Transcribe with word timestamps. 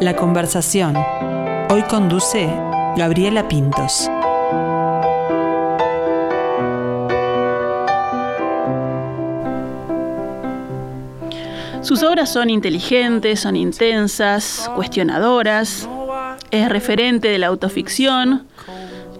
La 0.00 0.14
conversación. 0.14 0.94
Hoy 1.70 1.82
conduce 1.82 2.46
Gabriela 2.96 3.48
Pintos. 3.48 4.08
Sus 11.82 12.04
obras 12.04 12.32
son 12.32 12.48
inteligentes, 12.48 13.40
son 13.40 13.56
intensas, 13.56 14.70
cuestionadoras, 14.76 15.88
es 16.52 16.68
referente 16.68 17.26
de 17.26 17.38
la 17.38 17.48
autoficción, 17.48 18.46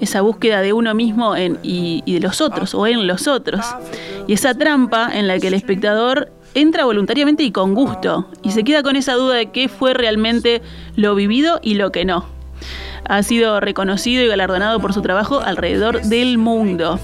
esa 0.01 0.21
búsqueda 0.21 0.61
de 0.61 0.73
uno 0.73 0.95
mismo 0.95 1.35
y, 1.37 2.03
de 2.07 2.21
los 2.21 2.41
otros 2.41 2.75
o 2.77 2.87
en 2.87 3.05
los 3.09 3.27
otros, 3.27 3.67
y 4.29 4.35
esa 4.35 4.55
trampa 4.55 5.11
en 5.13 5.27
la 5.27 5.41
que 5.41 5.49
el 5.49 5.55
espectador 5.55 6.31
entra 6.61 6.85
voluntariamente 6.85 7.43
y 7.43 7.53
con 7.53 7.75
gusto, 7.75 8.27
y 8.43 8.51
se 8.51 8.65
queda 8.65 8.83
con 8.83 8.97
esa 8.97 9.15
duda 9.15 9.37
de 9.37 9.51
qué 9.51 9.69
fue 9.69 9.95
realmente 9.95 10.63
lo 10.97 11.15
vivido 11.15 11.61
y 11.63 11.75
lo 11.75 11.93
que 11.93 12.05
no. 12.05 12.27
Ha 13.05 13.23
sido 13.23 13.61
reconocido 13.61 14.23
y 14.23 14.27
galardonado 14.27 14.81
por 14.81 14.93
su 14.93 15.01
trabajo 15.01 15.41
alrededor 15.41 16.03
del 16.03 16.37
mundo. 16.37 16.99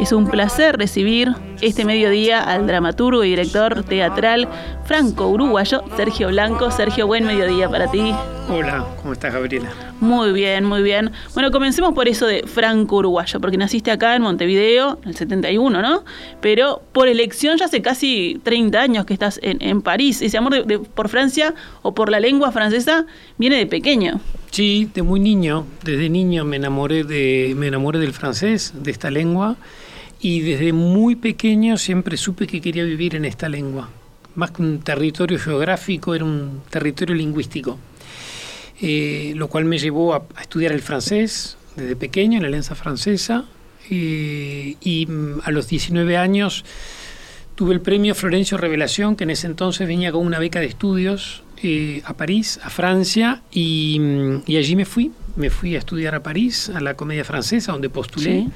Es 0.00 0.12
un 0.12 0.28
placer 0.28 0.76
recibir 0.76 1.34
este 1.60 1.84
mediodía 1.84 2.40
al 2.40 2.66
dramaturgo 2.66 3.24
y 3.24 3.30
director 3.30 3.82
teatral 3.84 4.48
franco-uruguayo 4.84 5.82
Sergio 5.96 6.28
Blanco. 6.28 6.70
Sergio, 6.70 7.06
buen 7.06 7.24
mediodía 7.24 7.68
para 7.68 7.90
ti. 7.90 8.12
Hola, 8.48 8.86
¿cómo 9.00 9.12
estás 9.12 9.34
Gabriela? 9.34 9.70
Muy 10.00 10.32
bien, 10.32 10.64
muy 10.64 10.82
bien. 10.82 11.10
Bueno, 11.34 11.50
comencemos 11.50 11.92
por 11.92 12.08
eso 12.08 12.26
de 12.26 12.44
franco-uruguayo, 12.46 13.40
porque 13.40 13.56
naciste 13.56 13.90
acá 13.90 14.16
en 14.16 14.22
Montevideo, 14.22 14.98
en 15.02 15.10
el 15.10 15.16
71, 15.16 15.82
¿no? 15.82 16.04
Pero 16.40 16.82
por 16.92 17.08
elección 17.08 17.58
ya 17.58 17.66
hace 17.66 17.82
casi 17.82 18.40
30 18.44 18.80
años 18.80 19.04
que 19.04 19.12
estás 19.12 19.38
en, 19.42 19.82
París. 19.82 20.22
Ese 20.22 20.38
amor 20.38 20.64
por 20.94 21.08
Francia 21.08 21.54
o 21.82 21.92
por 21.94 22.10
la 22.10 22.20
lengua 22.20 22.52
francesa 22.52 23.06
viene 23.36 23.56
de 23.56 23.66
pequeño. 23.66 24.20
Sí, 24.50 24.88
de 24.94 25.02
muy 25.02 25.20
niño. 25.20 25.66
Desde 25.84 26.08
niño 26.08 26.44
me 26.44 26.56
enamoré, 26.56 27.04
de, 27.04 27.54
me 27.56 27.66
enamoré 27.66 27.98
del 27.98 28.12
francés, 28.12 28.72
de 28.74 28.90
esta 28.90 29.10
lengua 29.10 29.56
y 30.20 30.40
desde 30.40 30.72
muy 30.72 31.16
pequeño 31.16 31.78
siempre 31.78 32.16
supe 32.16 32.46
que 32.46 32.60
quería 32.60 32.84
vivir 32.84 33.14
en 33.14 33.24
esta 33.24 33.48
lengua. 33.48 33.88
Más 34.34 34.50
que 34.50 34.62
un 34.62 34.80
territorio 34.80 35.38
geográfico, 35.38 36.14
era 36.14 36.24
un 36.24 36.62
territorio 36.70 37.14
lingüístico. 37.14 37.78
Eh, 38.80 39.32
lo 39.34 39.48
cual 39.48 39.64
me 39.64 39.78
llevó 39.78 40.14
a, 40.14 40.24
estudiar 40.40 40.70
el 40.70 40.82
francés 40.82 41.56
desde 41.74 41.96
pequeño 41.96 42.36
en 42.36 42.42
la 42.42 42.48
Alianza 42.48 42.74
Francesa. 42.74 43.44
Eh, 43.90 44.76
y 44.80 45.06
mm, 45.06 45.40
a 45.44 45.50
los 45.50 45.68
19 45.68 46.16
años 46.16 46.64
tuve 47.54 47.74
el 47.74 47.80
premio 47.80 48.14
Florencio 48.14 48.58
Revelación, 48.58 49.16
que 49.16 49.24
en 49.24 49.30
ese 49.30 49.46
entonces 49.46 49.88
venía 49.88 50.12
con 50.12 50.24
una 50.24 50.38
beca 50.38 50.60
de 50.60 50.66
estudios 50.66 51.42
eh, 51.62 52.02
a 52.04 52.14
París, 52.14 52.60
a 52.62 52.70
Francia, 52.70 53.42
y, 53.50 53.98
mm, 53.98 54.42
y, 54.46 54.56
allí 54.56 54.76
me 54.76 54.84
fui. 54.84 55.12
Me 55.36 55.50
fui 55.50 55.74
a 55.74 55.78
estudiar 55.78 56.14
a 56.14 56.22
París, 56.22 56.68
a 56.68 56.80
la 56.80 56.94
Comedia 56.94 57.24
Francesa, 57.24 57.72
donde 57.72 57.88
postulé 57.88 58.48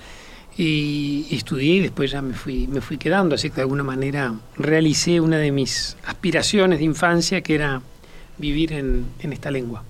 y, 0.56 1.27
estudié 1.31 1.75
y 1.77 1.81
después 1.81 2.11
ya 2.11 2.22
me 2.22 2.34
fui, 2.34 2.67
me 2.67 2.81
fui 2.81 2.98
quedando, 2.98 3.34
así 3.34 3.50
que 3.50 3.56
de 3.56 3.62
alguna 3.62 3.83
manera 3.83 4.34
realicé 4.56 5.20
una 5.20 5.39
de 5.39 5.53
mis 5.53 5.97
aspiraciones 6.05 6.78
de 6.78 6.84
infancia 6.84 7.41
que 7.41 7.55
era 7.55 7.83
vivir 8.39 8.72
en, 8.72 9.06
esta 9.20 9.50
lengua. 9.50 9.84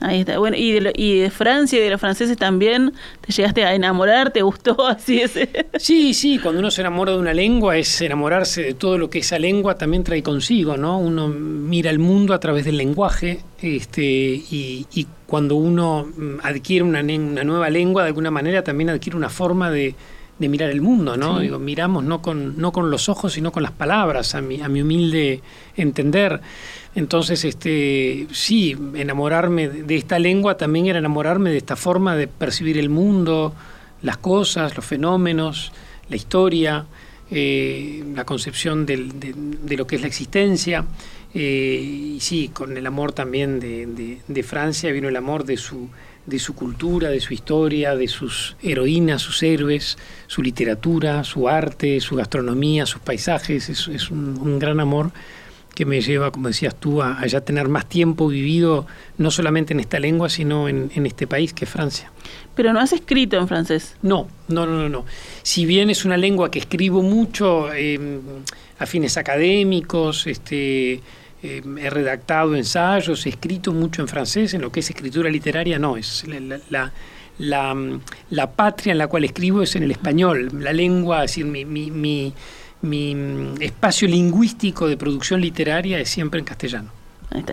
Ahí 0.00 0.20
está. 0.20 0.38
Bueno, 0.38 0.56
y 0.56 0.70
de, 0.72 0.92
y 0.94 1.18
de, 1.18 1.30
Francia 1.30 1.76
y 1.76 1.82
de 1.82 1.90
los 1.90 2.00
franceses 2.00 2.36
también, 2.36 2.92
¿te 3.20 3.32
llegaste 3.32 3.64
a 3.64 3.74
enamorar? 3.74 4.32
¿Te 4.32 4.42
gustó 4.42 4.86
así 4.86 5.20
ese? 5.20 5.66
Sí, 5.76 6.14
sí, 6.14 6.38
cuando 6.38 6.60
uno 6.60 6.70
se 6.70 6.82
enamora 6.82 7.12
de 7.12 7.18
una 7.18 7.34
lengua 7.34 7.76
es 7.76 8.00
enamorarse 8.00 8.62
de 8.62 8.74
todo 8.74 8.96
lo 8.96 9.10
que 9.10 9.18
esa 9.18 9.40
lengua 9.40 9.74
también 9.74 10.04
trae 10.04 10.22
consigo, 10.22 10.76
¿no? 10.76 10.98
Uno 10.98 11.26
mira 11.28 11.90
el 11.90 11.98
mundo 11.98 12.32
a 12.32 12.38
través 12.38 12.64
del 12.64 12.76
lenguaje 12.76 13.40
este, 13.60 14.02
y, 14.02 14.86
y 14.94 15.06
cuando 15.26 15.56
uno 15.56 16.06
mm, 16.16 16.38
adquiere 16.44 16.84
una, 16.84 17.02
una, 17.02 17.42
nueva 17.42 17.68
lengua, 17.68 18.02
de 18.02 18.08
alguna 18.08 18.30
manera 18.30 18.62
también 18.62 18.90
adquiere 18.90 19.16
una 19.16 19.28
forma 19.28 19.68
de, 19.68 19.96
de 20.38 20.48
mirar 20.48 20.70
el 20.70 20.80
mundo, 20.80 21.16
¿no? 21.16 21.40
Digo, 21.40 21.58
miramos 21.58 22.04
no 22.04 22.22
con, 22.22 22.58
no 22.58 22.72
con 22.72 22.90
los 22.90 23.08
ojos, 23.08 23.32
sino 23.32 23.50
con 23.50 23.62
las 23.62 23.72
palabras, 23.72 24.34
a 24.34 24.40
mi, 24.40 24.60
a 24.60 24.68
mi 24.68 24.82
humilde 24.82 25.42
entender. 25.76 26.40
Entonces, 26.94 27.44
este, 27.44 28.26
sí, 28.32 28.76
enamorarme 28.94 29.68
de 29.68 29.96
esta 29.96 30.18
lengua 30.18 30.56
también 30.56 30.86
era 30.86 30.98
enamorarme 30.98 31.50
de 31.50 31.58
esta 31.58 31.76
forma 31.76 32.16
de 32.16 32.28
percibir 32.28 32.78
el 32.78 32.88
mundo, 32.88 33.52
las 34.02 34.18
cosas, 34.18 34.76
los 34.76 34.84
fenómenos, 34.84 35.72
la 36.08 36.16
historia, 36.16 36.86
eh, 37.30 38.04
la 38.14 38.24
concepción 38.24 38.86
de, 38.86 39.10
de, 39.62 39.76
lo 39.76 39.86
que 39.86 39.96
es 39.96 40.02
la 40.02 40.08
existencia. 40.08 40.84
Eh, 41.34 42.14
y 42.16 42.20
sí, 42.20 42.48
con 42.48 42.76
el 42.76 42.86
amor 42.86 43.12
también 43.12 43.60
de, 43.60 44.18
de, 44.26 44.42
Francia 44.42 44.90
vino 44.92 45.08
el 45.08 45.16
amor 45.16 45.44
de 45.44 45.56
su, 45.58 45.88
de 46.28 46.38
su 46.38 46.54
cultura, 46.54 47.08
de 47.08 47.20
su 47.20 47.32
historia, 47.32 47.96
de 47.96 48.06
sus 48.06 48.54
heroínas, 48.62 49.22
sus 49.22 49.42
héroes, 49.42 49.96
su 50.26 50.42
literatura, 50.42 51.24
su 51.24 51.48
arte, 51.48 52.00
su 52.00 52.16
gastronomía, 52.16 52.84
sus 52.84 53.00
paisajes. 53.00 53.70
Es, 53.70 53.88
es 53.88 54.10
un, 54.10 54.58
gran 54.58 54.78
amor 54.78 55.10
que 55.74 55.86
me 55.86 56.02
lleva, 56.02 56.30
como 56.30 56.48
decías 56.48 56.74
tú, 56.74 57.02
a, 57.02 57.24
ya 57.26 57.40
tener 57.40 57.68
más 57.68 57.88
tiempo 57.88 58.28
vivido, 58.28 58.86
no 59.16 59.30
solamente 59.30 59.72
en 59.72 59.80
esta 59.80 59.98
lengua, 59.98 60.28
sino 60.28 60.68
en, 60.68 60.90
en, 60.94 61.06
este 61.06 61.26
país 61.26 61.54
que 61.54 61.64
es 61.64 61.70
Francia. 61.70 62.12
Pero 62.54 62.74
no 62.74 62.80
has 62.80 62.92
escrito 62.92 63.38
en 63.38 63.48
francés. 63.48 63.96
No, 64.02 64.28
no, 64.48 64.66
no, 64.66 64.88
no. 64.88 65.06
Si 65.42 65.64
bien 65.64 65.88
es 65.88 66.04
una 66.04 66.18
lengua 66.18 66.50
que 66.50 66.58
escribo 66.58 67.02
mucho 67.02 67.72
eh, 67.72 68.20
a 68.78 68.84
fines 68.84 69.16
académicos, 69.16 70.26
este, 70.26 71.00
eh, 71.42 71.62
he 71.78 71.90
redactado 71.90 72.54
ensayos, 72.54 73.26
he 73.26 73.30
escrito 73.30 73.72
mucho 73.72 74.02
en 74.02 74.08
francés, 74.08 74.54
en 74.54 74.62
lo 74.62 74.72
que 74.72 74.80
es 74.80 74.90
escritura 74.90 75.30
literaria 75.30 75.78
no, 75.78 75.96
es 75.96 76.24
la, 76.68 76.92
la, 78.30 78.50
patria 78.50 78.92
en 78.92 78.98
la 78.98 79.06
cual 79.06 79.24
escribo 79.24 79.62
es 79.62 79.76
en 79.76 79.84
el 79.84 79.90
español, 79.90 80.50
la 80.52 80.72
lengua, 80.72 81.24
es 81.24 81.30
decir, 81.30 81.44
mi, 81.46 81.64
mi, 81.64 81.90
mi, 81.90 82.34
mi 82.82 83.54
espacio 83.60 84.08
lingüístico 84.08 84.88
de 84.88 84.96
producción 84.96 85.40
literaria 85.40 85.98
es 85.98 86.08
siempre 86.08 86.40
en 86.40 86.46
castellano. 86.46 86.98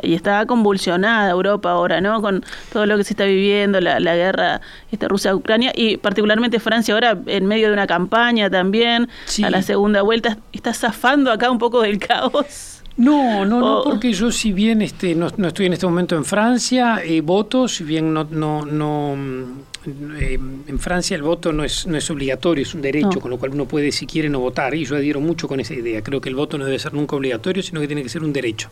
Y 0.03 0.13
está 0.13 0.45
convulsionada 0.45 1.29
Europa 1.29 1.72
ahora, 1.72 2.00
¿no? 2.00 2.22
Con 2.22 2.45
todo 2.72 2.85
lo 2.85 2.97
que 2.97 3.03
se 3.03 3.12
está 3.12 3.25
viviendo, 3.25 3.81
la, 3.81 4.00
guerra 4.00 4.62
este, 4.90 5.07
Rusia-Ucrania 5.07 5.74
y 5.75 5.97
particularmente 5.97 6.59
Francia 6.59 6.94
ahora 6.94 7.18
en 7.25 7.45
medio 7.45 7.68
de 7.68 7.74
una 7.74 7.85
campaña 7.85 8.50
también, 8.50 9.09
a 9.44 9.50
la 9.50 9.62
segunda 9.62 10.01
vuelta, 10.01 10.38
está 10.53 10.74
zafando 10.74 11.31
acá 11.31 11.51
un 11.51 11.57
poco 11.57 11.81
del 11.81 12.00
caos. 12.00 12.75
No, 12.97 13.45
no, 13.45 13.59
no, 13.59 13.81
porque 13.83 14.13
yo 14.13 14.31
si 14.31 14.53
bien 14.53 14.81
este, 14.81 15.16
no, 15.16 15.28
estoy 15.28 15.66
en 15.66 15.73
este 15.73 15.85
momento 15.85 16.16
en 16.16 16.23
Francia, 16.23 17.01
eh, 17.03 17.19
voto, 17.19 17.67
si 17.67 17.83
bien 17.83 18.13
no, 18.13 18.23
no, 18.23 18.66
no 18.66 19.17
eh, 20.17 20.39
en 20.67 20.79
Francia 20.79 21.16
el 21.16 21.22
voto 21.22 21.51
no 21.51 21.66
es, 21.66 21.85
no 21.88 21.97
es 21.97 22.09
obligatorio, 22.09 22.63
es 22.63 22.73
un 22.73 22.81
derecho, 22.81 23.19
con 23.19 23.31
lo 23.31 23.38
cual 23.38 23.51
uno 23.51 23.66
puede 23.66 23.91
si 23.91 24.06
quiere 24.06 24.29
no 24.29 24.39
votar, 24.39 24.73
y 24.75 24.85
yo 24.85 24.95
adhiero 24.95 25.19
mucho 25.19 25.47
con 25.50 25.59
esa 25.59 25.73
idea, 25.73 26.01
creo 26.01 26.22
que 26.22 26.29
el 26.29 26.35
voto 26.35 26.57
no 26.57 26.63
debe 26.63 26.79
ser 26.79 26.94
nunca 26.94 27.17
obligatorio, 27.17 27.61
sino 27.61 27.81
que 27.81 27.88
tiene 27.88 28.01
que 28.01 28.09
ser 28.09 28.23
un 28.23 28.31
derecho. 28.31 28.69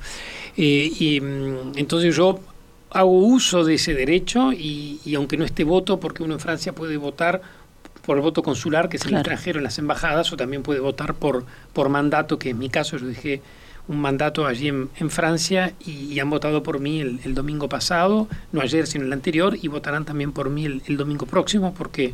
Eh, 0.55 0.89
y 0.97 1.19
mm, 1.19 1.73
entonces 1.75 2.15
yo 2.15 2.39
hago 2.91 3.11
uso 3.11 3.65
de 3.65 3.73
ese 3.73 3.93
derecho 3.93 4.53
y, 4.53 4.99
aunque 5.15 5.35
no 5.35 5.43
esté 5.43 5.65
voto, 5.65 5.99
porque 5.99 6.23
uno 6.23 6.35
en 6.35 6.39
Francia 6.39 6.73
puede 6.73 6.95
votar 6.95 7.41
por 8.05 8.17
el 8.17 8.23
voto 8.23 8.41
consular, 8.41 8.87
que 8.87 8.97
es 8.97 9.05
el 9.05 9.15
extranjero 9.15 9.59
en 9.59 9.63
las 9.63 9.79
embajadas, 9.79 10.31
o 10.31 10.37
también 10.37 10.63
puede 10.63 10.79
votar 10.79 11.13
por, 11.13 11.45
por 11.73 11.89
mandato, 11.89 12.39
que 12.39 12.51
en 12.51 12.59
mi 12.59 12.69
caso 12.69 12.97
yo 12.97 13.07
dije 13.07 13.41
un 13.87 13.99
mandato 13.99 14.45
allí 14.45 14.69
en, 14.69 15.09
Francia 15.09 15.73
y, 15.85 16.19
han 16.19 16.29
votado 16.29 16.63
por 16.63 16.79
mí 16.79 17.01
el, 17.01 17.33
domingo 17.33 17.67
pasado, 17.67 18.27
no 18.51 18.61
ayer 18.61 18.87
sino 18.87 19.05
el 19.05 19.13
anterior, 19.13 19.57
y 19.61 19.67
votarán 19.67 20.05
también 20.05 20.31
por 20.31 20.49
mí 20.49 20.65
el, 20.65 20.97
domingo 20.97 21.25
próximo 21.25 21.73
porque 21.73 22.13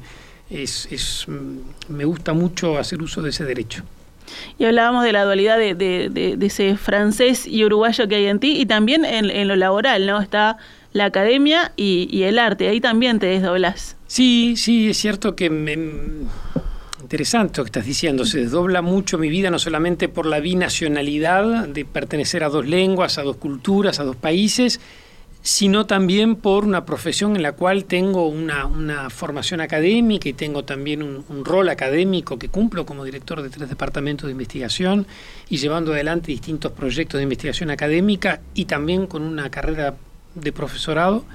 es, 0.50 0.88
es, 0.92 1.26
mm, 1.28 1.94
me 1.94 2.06
gusta 2.06 2.34
mucho 2.34 2.78
hacer 2.78 3.02
uso 3.02 3.22
de 3.22 3.30
ese 3.30 3.46
derecho. 3.46 3.84
Y 4.58 4.66
hablábamos 4.66 5.04
de 5.04 5.12
la 5.12 5.24
dualidad 5.24 5.58
de, 5.58 5.74
de, 5.76 6.38
ese 6.46 6.78
francés 6.78 7.48
y 7.48 7.66
uruguayo 7.66 8.08
que 8.08 8.16
hay 8.16 8.26
en 8.28 8.40
ti 8.40 8.60
y 8.60 8.66
también 8.66 9.06
en, 9.06 9.48
lo 9.48 9.56
laboral, 9.56 10.06
¿no? 10.06 10.22
Está 10.22 10.58
la 10.94 11.06
academia 11.06 11.72
y, 11.76 12.08
y, 12.12 12.24
el 12.24 12.38
arte, 12.40 12.68
ahí 12.68 12.80
también 12.80 13.20
te 13.20 13.28
desdoblas. 13.28 13.96
Sí, 14.08 14.56
sí, 14.56 14.90
es 14.90 14.98
cierto 14.98 15.36
que 15.36 15.50
me, 15.50 15.78
Interesante 17.10 17.58
lo 17.58 17.64
que 17.64 17.70
estás 17.70 17.86
diciendo. 17.88 18.24
Se 18.24 18.38
desdobla 18.38 18.84
mucho 18.84 19.18
mi 19.18 19.30
vida, 19.30 19.50
no 19.50 19.58
solamente 19.58 20.10
por 20.10 20.28
la 20.28 20.40
binacionalidad 20.40 21.68
de 21.68 21.84
pertenecer 21.84 22.44
a 22.44 22.50
dos 22.50 22.68
lenguas, 22.68 23.18
a 23.18 23.24
dos 23.24 23.38
culturas, 23.38 24.00
a 24.00 24.04
dos 24.04 24.16
países, 24.16 24.80
sino 25.42 25.88
también 25.88 26.36
por 26.36 26.66
una 26.66 26.86
profesión 26.86 27.36
en 27.36 27.42
la 27.42 27.54
cual 27.54 27.86
tengo 27.86 28.28
una, 28.28 29.10
formación 29.10 29.60
académica 29.60 30.30
y 30.30 30.34
tengo 30.34 30.66
también 30.66 31.02
un, 31.02 31.46
rol 31.46 31.70
académico 31.70 32.38
que 32.38 32.50
cumplo 32.50 32.86
como 32.86 33.04
director 33.04 33.42
de 33.42 33.50
tres 33.50 33.70
departamentos 33.70 34.28
de 34.28 34.34
investigación 34.34 35.08
y 35.50 35.58
llevando 35.58 35.94
adelante 35.94 36.28
distintos 36.28 36.74
proyectos 36.74 37.18
de 37.18 37.24
investigación 37.24 37.72
académica 37.72 38.42
y 38.54 38.66
también 38.66 39.08
con 39.08 39.24
una 39.24 39.50
carrera 39.50 39.96
de 40.36 40.52
profesorado. 40.52 41.26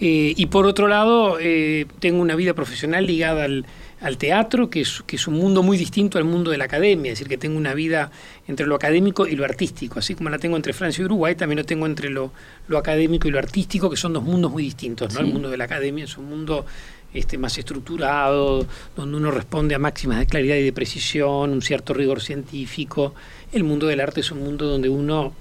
Eh, 0.00 0.32
y 0.36 0.46
por 0.46 0.64
otro 0.66 0.86
lado, 0.86 1.38
eh, 1.40 1.86
tengo 1.98 2.22
una 2.22 2.36
vida 2.36 2.54
profesional 2.54 3.04
ligada 3.04 3.42
al 3.42 3.66
al 4.00 4.16
teatro, 4.16 4.70
que 4.70 4.82
es, 4.82 5.02
que 5.06 5.16
es 5.16 5.26
un 5.26 5.34
mundo 5.34 5.62
muy 5.62 5.76
distinto 5.76 6.18
al 6.18 6.24
mundo 6.24 6.50
de 6.50 6.58
la 6.58 6.64
academia, 6.64 7.12
es 7.12 7.18
decir, 7.18 7.28
que 7.28 7.38
tengo 7.38 7.56
una 7.56 7.74
vida 7.74 8.10
entre 8.46 8.66
lo 8.66 8.74
académico 8.74 9.26
y 9.26 9.34
lo 9.34 9.44
artístico, 9.44 9.98
así 9.98 10.14
como 10.14 10.30
la 10.30 10.38
tengo 10.38 10.56
entre 10.56 10.72
Francia 10.72 11.02
y 11.02 11.04
Uruguay, 11.06 11.34
también 11.34 11.58
lo 11.58 11.64
tengo 11.64 11.86
entre 11.86 12.08
lo, 12.08 12.32
lo 12.68 12.78
académico 12.78 13.28
y 13.28 13.30
lo 13.30 13.38
artístico, 13.38 13.90
que 13.90 13.96
son 13.96 14.12
dos 14.12 14.22
mundos 14.22 14.52
muy 14.52 14.62
distintos, 14.62 15.14
¿no? 15.14 15.20
El 15.20 15.26
mundo 15.26 15.50
de 15.50 15.56
la 15.56 15.64
academia 15.64 16.04
es 16.04 16.16
un 16.16 16.28
mundo 16.28 16.64
este, 17.12 17.38
más 17.38 17.56
estructurado, 17.58 18.66
donde 18.94 19.16
uno 19.16 19.30
responde 19.30 19.74
a 19.74 19.78
máximas 19.78 20.18
de 20.18 20.26
claridad 20.26 20.56
y 20.56 20.62
de 20.62 20.72
precisión, 20.72 21.50
un 21.50 21.62
cierto 21.62 21.94
rigor 21.94 22.20
científico. 22.20 23.14
El 23.52 23.64
mundo 23.64 23.86
del 23.86 24.00
arte 24.00 24.20
es 24.20 24.30
un 24.30 24.40
mundo 24.40 24.66
donde 24.66 24.88
uno 24.88 25.32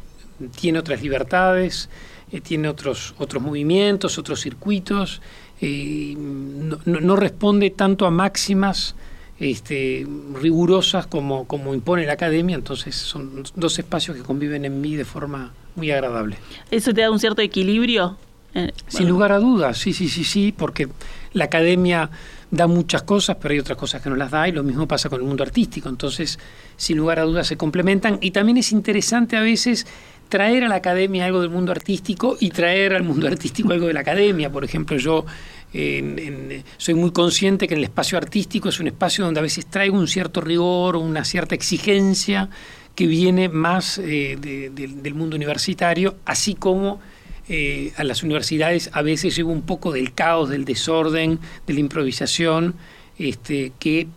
tiene 0.59 0.79
otras 0.79 1.01
libertades, 1.01 1.89
eh, 2.31 2.41
tiene 2.41 2.69
otros, 2.69 3.15
otros 3.17 3.41
movimientos, 3.43 4.17
otros 4.17 4.41
circuitos, 4.41 5.21
eh, 5.61 6.15
no, 6.17 6.77
no, 6.85 7.15
responde 7.15 7.69
tanto 7.71 8.05
a 8.05 8.11
máximas 8.11 8.95
este, 9.39 10.05
rigurosas 10.39 11.07
como, 11.07 11.45
como 11.47 11.73
impone 11.73 12.05
la 12.05 12.13
academia, 12.13 12.55
entonces 12.55 12.95
son 12.95 13.43
dos 13.55 13.79
espacios 13.79 14.17
que 14.17 14.23
conviven 14.23 14.65
en 14.65 14.81
mí 14.81 14.95
de 14.95 15.05
forma 15.05 15.53
muy 15.75 15.91
agradable. 15.91 16.37
¿Eso 16.71 16.93
te 16.93 17.01
da 17.01 17.11
un 17.11 17.19
cierto 17.19 17.41
equilibrio? 17.41 18.17
Eh, 18.53 18.71
Sin 18.87 19.07
lugar 19.07 19.31
a 19.31 19.39
dudas, 19.39 19.77
sí, 19.77 19.93
sí, 19.93 20.09
sí, 20.09 20.23
sí, 20.23 20.53
porque 20.55 20.87
la 21.33 21.45
academia 21.45 22.09
da 22.49 22.67
muchas 22.67 23.03
cosas, 23.03 23.37
pero 23.41 23.53
hay 23.53 23.59
otras 23.59 23.77
cosas 23.77 24.01
que 24.01 24.09
no 24.09 24.15
las 24.15 24.31
da, 24.31 24.47
y 24.47 24.51
lo 24.51 24.63
mismo 24.63 24.87
pasa 24.87 25.09
con 25.09 25.19
el 25.19 25.27
mundo 25.27 25.43
artístico. 25.43 25.89
Entonces, 25.89 26.39
sin 26.77 26.97
lugar 26.97 27.19
a 27.19 27.23
dudas, 27.23 27.47
se 27.47 27.57
complementan. 27.57 28.19
Y 28.21 28.31
también 28.31 28.57
es 28.57 28.71
interesante 28.71 29.35
a 29.35 29.41
veces 29.41 29.85
traer 30.29 30.63
a 30.63 30.67
la 30.67 30.75
academia 30.75 31.25
algo 31.25 31.41
del 31.41 31.49
mundo 31.49 31.71
artístico 31.71 32.37
y 32.39 32.49
traer 32.49 32.93
al 32.93 33.03
mundo 33.03 33.27
artístico 33.33 33.71
algo 33.71 33.87
de 33.87 33.93
la 33.93 34.01
academia. 34.01 34.51
Por 34.51 34.63
ejemplo, 34.63 34.97
yo 34.97 35.25
soy 36.77 36.93
muy 36.93 37.11
consciente 37.11 37.67
que 37.67 37.75
el 37.75 37.83
espacio 37.83 38.17
artístico 38.17 38.69
es 38.69 38.79
un 38.79 38.87
espacio 38.87 39.25
donde 39.25 39.41
a 39.41 39.43
veces 39.43 39.65
traigo 39.67 39.97
un 39.97 40.07
cierto 40.07 40.41
rigor 40.41 40.95
una 40.95 41.25
cierta 41.25 41.55
exigencia 41.55 42.49
que 42.95 43.05
viene 43.05 43.47
más 43.47 43.99
eh, 43.99 44.37
del 44.39 45.13
mundo 45.13 45.35
universitario, 45.35 46.15
así 46.25 46.55
como 46.55 46.99
eh, 47.47 47.93
a 47.95 48.03
las 48.03 48.23
universidades 48.23 48.89
a 48.91 49.03
veces 49.03 49.35
lleva 49.35 49.51
un 49.51 49.61
poco 49.61 49.91
del 49.91 50.13
caos, 50.13 50.49
del 50.49 50.65
desorden, 50.65 51.39
de 51.67 51.73
la 51.73 51.79
improvisación, 51.79 52.73
este, 53.19 53.71
que 53.77 54.07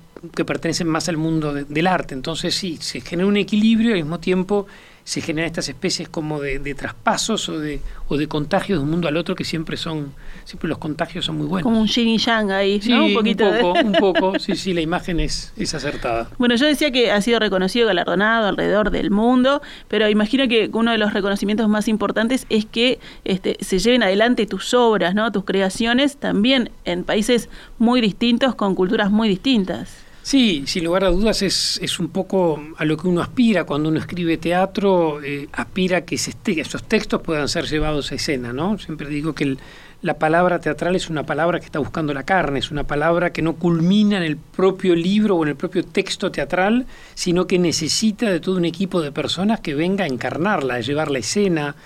pertenecen 0.47 0.89
más 0.89 1.11
al 1.11 1.19
mundo 1.19 1.53
del 1.53 1.87
arte. 1.87 2.15
Entonces 2.15 2.55
sí, 2.55 2.79
se 2.81 3.03
genera 3.03 3.29
un 3.29 3.37
equilibrio 3.37 3.91
y 3.91 3.99
al 3.99 4.05
mismo 4.05 4.19
tiempo 4.19 4.67
se 5.11 5.21
generan 5.21 5.49
estas 5.49 5.69
especies 5.69 6.09
como 6.09 6.41
de, 6.41 6.61
traspasos 6.77 7.49
o 7.49 7.59
de, 7.59 7.81
o 8.07 8.17
de 8.17 8.29
contagios 8.29 8.79
de 8.79 8.85
un 8.85 8.91
mundo 8.93 9.09
al 9.09 9.17
otro 9.17 9.35
que 9.35 9.43
siempre 9.43 9.77
son, 9.77 10.15
siempre 10.45 10.69
los 10.69 10.79
contagios 10.79 11.25
son 11.25 11.37
muy 11.37 11.49
buenos. 11.49 11.65
Como 11.65 11.81
un 11.81 11.89
yin 11.89 12.07
y 12.07 12.19
yang 12.19 12.53
ahí, 12.53 12.81
¿no? 12.87 13.07
Un 13.07 13.15
poquito. 13.15 13.51
Un 13.51 13.59
poco, 13.59 13.81
un 13.81 13.93
poco, 13.95 14.39
sí, 14.39 14.55
sí, 14.55 14.73
la 14.73 14.83
imagen 14.83 15.19
es, 15.19 15.53
es 15.57 15.75
acertada. 15.75 16.31
Bueno, 16.39 16.55
yo 16.55 16.65
decía 16.65 16.93
que 16.93 17.11
ha 17.11 17.21
sido 17.23 17.41
reconocido, 17.41 17.89
galardonado 17.89 18.47
alrededor 18.47 18.93
del 18.93 19.11
mundo, 19.11 19.63
pero 19.89 20.09
imagino 20.09 20.47
que 20.47 20.71
uno 20.73 20.93
de 20.93 20.99
los 20.99 21.13
reconocimientos 21.13 21.69
más 21.69 21.89
importantes 21.89 22.47
es 22.49 22.65
que 22.65 23.01
este, 23.25 23.57
se 23.59 23.81
lleven 23.81 24.05
adelante 24.05 24.47
tus 24.47 24.75
obras, 24.75 25.17
¿no? 25.17 25.33
Tus 25.33 25.45
creaciones 25.45 26.19
también 26.19 26.71
en 26.85 27.03
países 27.03 27.49
muy 27.79 28.01
distintos, 28.01 28.55
con 28.55 28.77
culturas 28.77 29.11
muy 29.11 29.29
distintas. 29.29 30.09
Sí, 30.23 30.65
sin 30.67 30.85
lugar 30.85 31.05
a 31.05 31.09
dudas 31.09 31.43
es, 31.43 31.79
es, 31.83 31.99
un 31.99 32.09
poco 32.09 32.63
a 32.77 32.85
lo 32.85 32.97
que 32.97 33.09
uno 33.09 33.23
aspira 33.23 33.65
cuando 33.65 33.89
uno 33.89 33.99
escribe 33.99 34.37
teatro, 34.37 35.23
eh, 35.23 35.49
aspira 35.53 35.99
a 35.99 36.01
que 36.03 36.15
esos 36.15 36.83
textos 36.85 37.23
puedan 37.23 37.49
ser 37.49 37.65
llevados 37.67 38.13
a 38.13 38.17
escena, 38.17 38.53
¿no? 38.53 38.79
Siempre 38.79 39.09
digo 39.09 39.35
que 39.35 39.57
la 40.03 40.19
palabra 40.19 40.61
teatral 40.61 40.95
es 40.95 41.11
una 41.11 41.25
palabra 41.25 41.59
que 41.59 41.67
está 41.67 41.79
buscando 41.79 42.15
la 42.15 42.25
carne, 42.25 42.59
es 42.59 42.71
una 42.71 42.85
palabra 42.85 43.33
que 43.33 43.43
no 43.43 43.57
culmina 43.57 44.19
en 44.19 44.23
el 44.23 44.37
propio 44.37 44.95
libro 44.95 45.37
o 45.37 45.43
en 45.43 45.51
el 45.51 45.57
propio 45.57 45.85
texto 45.85 46.31
teatral, 46.31 46.87
sino 47.15 47.47
que 47.47 47.59
necesita 47.59 48.31
de 48.31 48.41
todo 48.41 48.57
un 48.57 48.67
equipo 48.67 49.01
de 49.01 49.13
personas 49.13 49.61
que 49.61 49.75
venga 49.75 50.05
a 50.05 50.09
encarnarla, 50.09 50.75
a 50.75 50.81
llevar 50.81 51.11
la 51.11 51.19
escena, 51.19 51.77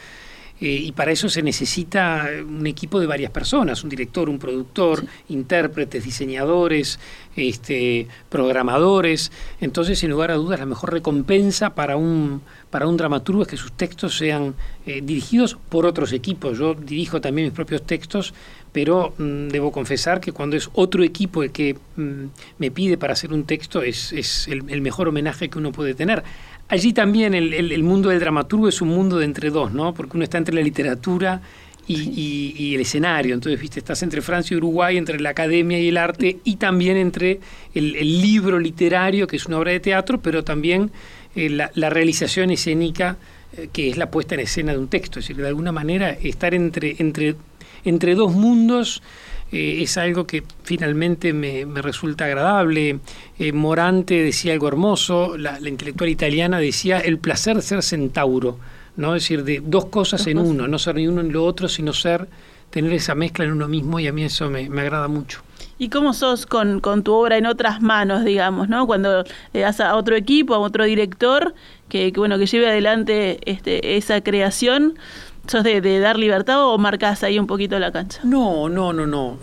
eh, 0.64 0.80
y 0.80 0.92
para 0.92 1.12
eso 1.12 1.28
se 1.28 1.42
necesita 1.42 2.26
un 2.42 2.66
equipo 2.66 2.98
de 2.98 3.06
varias 3.06 3.30
personas, 3.30 3.84
un 3.84 3.90
director, 3.90 4.30
un 4.30 4.38
productor, 4.38 5.04
intérpretes, 5.28 6.02
diseñadores, 6.02 6.98
este, 7.36 8.08
programadores. 8.30 9.30
Entonces, 9.60 9.98
sin 9.98 10.08
lugar 10.08 10.30
a 10.30 10.36
dudas, 10.36 10.58
la 10.58 10.64
mejor 10.64 10.90
recompensa 10.90 11.74
para 11.74 11.98
un, 11.98 12.40
para 12.70 12.86
un 12.86 12.96
dramaturgo 12.96 13.42
es 13.42 13.48
que 13.48 13.58
sus 13.58 13.72
textos 13.72 14.16
sean 14.16 14.54
eh, 14.86 15.02
dirigidos 15.04 15.58
por 15.68 15.84
otros 15.84 16.14
equipos. 16.14 16.56
Yo 16.56 16.72
dirijo 16.72 17.20
también 17.20 17.48
mis 17.48 17.54
propios 17.54 17.82
textos, 17.82 18.32
pero 18.72 19.12
mm, 19.18 19.48
debo 19.48 19.70
confesar 19.70 20.18
que 20.18 20.32
cuando 20.32 20.56
es 20.56 20.70
otro 20.72 21.04
equipo 21.04 21.42
el 21.42 21.52
que 21.52 21.76
mm, 21.96 22.24
me 22.56 22.70
pide 22.70 22.96
para 22.96 23.12
hacer 23.12 23.34
un 23.34 23.44
texto 23.44 23.82
es, 23.82 24.14
es 24.14 24.48
el, 24.48 24.64
el 24.70 24.80
mejor 24.80 25.08
homenaje 25.08 25.50
que 25.50 25.58
uno 25.58 25.72
puede 25.72 25.94
tener 25.94 26.24
allí 26.68 26.92
también 26.92 27.34
el, 27.34 27.82
mundo 27.82 28.08
del 28.08 28.20
dramaturgo 28.20 28.68
es 28.68 28.80
un 28.80 28.88
mundo 28.88 29.18
de 29.18 29.24
entre 29.24 29.50
dos, 29.50 29.72
¿no? 29.72 29.94
Porque 29.94 30.16
uno 30.16 30.24
está 30.24 30.38
entre 30.38 30.54
la 30.54 30.62
literatura 30.62 31.40
y, 31.86 32.74
el 32.74 32.80
escenario. 32.80 33.34
Entonces, 33.34 33.60
viste, 33.60 33.78
estás 33.78 34.02
entre 34.02 34.22
Francia 34.22 34.54
y 34.54 34.58
Uruguay, 34.58 34.96
entre 34.96 35.20
la 35.20 35.30
academia 35.30 35.78
y 35.78 35.88
el 35.88 35.96
arte, 35.96 36.38
y 36.44 36.56
también 36.56 36.96
entre 36.96 37.40
el, 37.74 38.22
libro 38.22 38.58
literario, 38.58 39.26
que 39.26 39.36
es 39.36 39.46
una 39.46 39.58
obra 39.58 39.72
de 39.72 39.80
teatro, 39.80 40.20
pero 40.20 40.44
también 40.44 40.90
eh, 41.34 41.50
la, 41.50 41.90
realización 41.90 42.50
escénica, 42.50 43.18
eh, 43.56 43.68
que 43.72 43.90
es 43.90 43.96
la 43.96 44.10
puesta 44.10 44.34
en 44.34 44.40
escena 44.40 44.72
de 44.72 44.78
un 44.78 44.88
texto. 44.88 45.18
Es 45.18 45.26
decir, 45.26 45.42
de 45.42 45.48
alguna 45.48 45.72
manera 45.72 46.10
estar 46.10 46.54
entre, 46.54 46.96
entre, 46.98 47.36
entre 47.84 48.14
dos 48.14 48.32
mundos 48.32 49.02
eh, 49.54 49.82
es 49.84 49.96
algo 49.98 50.26
que 50.26 50.42
finalmente 50.64 51.32
me, 51.32 51.64
resulta 51.80 52.24
agradable. 52.24 52.98
Eh, 53.38 53.52
Morante 53.52 54.20
decía 54.20 54.52
algo 54.52 54.66
hermoso, 54.66 55.36
la, 55.36 55.60
intelectual 55.60 56.10
italiana 56.10 56.58
decía 56.58 56.98
el 56.98 57.18
placer 57.18 57.54
de 57.54 57.62
ser 57.62 57.82
centauro, 57.84 58.58
¿no? 58.96 59.14
es 59.14 59.22
decir, 59.22 59.44
de 59.44 59.62
dos 59.64 59.84
cosas 59.84 60.26
en 60.26 60.38
uno, 60.38 60.66
no 60.66 60.76
ser 60.80 60.96
ni 60.96 61.06
uno 61.06 61.22
ni 61.22 61.30
lo 61.30 61.44
otro, 61.44 61.68
sino 61.68 61.92
ser, 61.92 62.26
tener 62.70 62.92
esa 62.94 63.14
mezcla 63.14 63.44
en 63.44 63.52
uno 63.52 63.68
mismo 63.68 64.00
y 64.00 64.08
a 64.08 64.12
mí 64.12 64.24
eso 64.24 64.50
me, 64.50 64.66
agrada 64.80 65.06
mucho. 65.06 65.40
¿Y 65.78 65.88
cómo 65.88 66.14
sos 66.14 66.46
con, 66.46 66.80
tu 67.04 67.12
obra 67.12 67.36
en 67.36 67.46
otras 67.46 67.80
manos, 67.80 68.24
digamos, 68.24 68.68
¿no? 68.68 68.88
Cuando 68.88 69.22
le 69.52 69.60
das 69.60 69.78
a 69.78 69.94
otro 69.94 70.16
equipo, 70.16 70.56
a 70.56 70.58
otro 70.58 70.82
director, 70.82 71.54
que, 71.88 72.12
que 72.12 72.18
bueno, 72.18 72.38
que 72.38 72.46
lleve 72.46 72.68
adelante 72.68 73.38
este, 73.44 73.96
esa 73.96 74.20
creación, 74.20 74.94
¿Sos 75.46 75.62
de, 75.62 75.98
dar 75.98 76.18
libertad 76.18 76.64
o 76.64 76.78
marcas 76.78 77.22
ahí 77.22 77.38
un 77.38 77.46
poquito 77.46 77.78
la 77.78 77.92
cancha? 77.92 78.20
No, 78.24 78.68
no, 78.68 78.92
no, 78.92 79.06
no. 79.06 79.38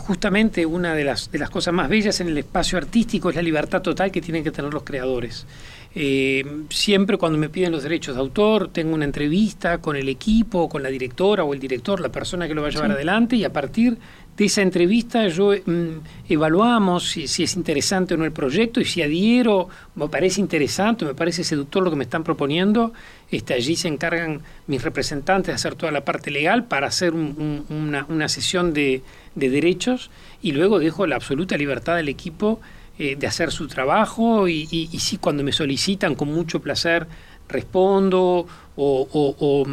justamente 0.00 0.66
una 0.66 0.94
de 0.94 1.04
las, 1.04 1.30
de 1.30 1.38
las 1.38 1.50
cosas 1.50 1.72
más 1.72 1.88
bellas 1.88 2.20
en 2.20 2.28
el 2.28 2.38
espacio 2.38 2.76
artístico 2.76 3.30
es 3.30 3.36
la 3.36 3.42
libertad 3.42 3.80
total 3.80 4.10
que 4.10 4.20
tienen 4.20 4.42
que 4.42 4.50
tener 4.50 4.72
los 4.72 4.82
creadores. 4.82 5.46
Eh, 5.94 6.44
siempre 6.70 7.16
cuando 7.16 7.38
me 7.38 7.48
piden 7.48 7.72
los 7.72 7.82
derechos 7.82 8.14
de 8.14 8.20
autor, 8.20 8.68
tengo 8.68 8.94
una 8.94 9.04
entrevista 9.04 9.78
con 9.78 9.96
el 9.96 10.08
equipo, 10.08 10.68
con 10.68 10.82
la 10.82 10.90
directora 10.90 11.44
o 11.44 11.54
el 11.54 11.60
director, 11.60 12.00
la 12.00 12.10
persona 12.10 12.46
que 12.46 12.54
lo 12.54 12.62
va 12.62 12.68
a 12.68 12.70
llevar 12.70 12.92
adelante, 12.92 13.36
y 13.36 13.44
a 13.44 13.52
partir 13.52 13.98
de 14.38 14.44
esa 14.44 14.62
entrevista 14.62 15.26
yo 15.26 15.50
mm, 15.52 15.98
evaluamos 16.28 17.10
si, 17.10 17.24
es 17.24 17.56
interesante 17.56 18.14
o 18.14 18.16
no 18.16 18.24
el 18.24 18.30
proyecto 18.30 18.80
y 18.80 18.84
si 18.84 19.02
adhiero, 19.02 19.68
me 19.96 20.08
parece 20.08 20.40
interesante, 20.40 21.04
me 21.04 21.14
parece 21.14 21.42
seductor 21.42 21.82
lo 21.82 21.90
que 21.90 21.96
me 21.96 22.04
están 22.04 22.22
proponiendo, 22.22 22.92
este, 23.32 23.54
allí 23.54 23.74
se 23.74 23.88
encargan 23.88 24.42
mis 24.68 24.82
representantes 24.82 25.48
de 25.48 25.54
hacer 25.54 25.74
toda 25.74 25.90
la 25.90 26.04
parte 26.04 26.30
legal 26.30 26.64
para 26.66 26.86
hacer 26.86 27.14
una, 27.14 28.28
sesión 28.28 28.72
de, 28.72 29.02
derechos 29.34 30.10
y 30.40 30.52
luego 30.52 30.78
dejo 30.78 31.06
la 31.06 31.16
absoluta 31.16 31.56
libertad 31.56 31.96
del 31.96 32.08
equipo 32.08 32.60
eh, 32.98 33.16
de 33.16 33.26
hacer 33.26 33.50
su 33.50 33.66
trabajo 33.66 34.46
y, 34.46 34.68
y, 34.70 34.88
y 34.92 35.00
sí, 35.00 35.18
cuando 35.18 35.42
me 35.42 35.52
solicitan 35.52 36.14
con 36.14 36.32
mucho 36.32 36.60
placer 36.60 37.08
respondo 37.48 38.46
o, 38.76 39.66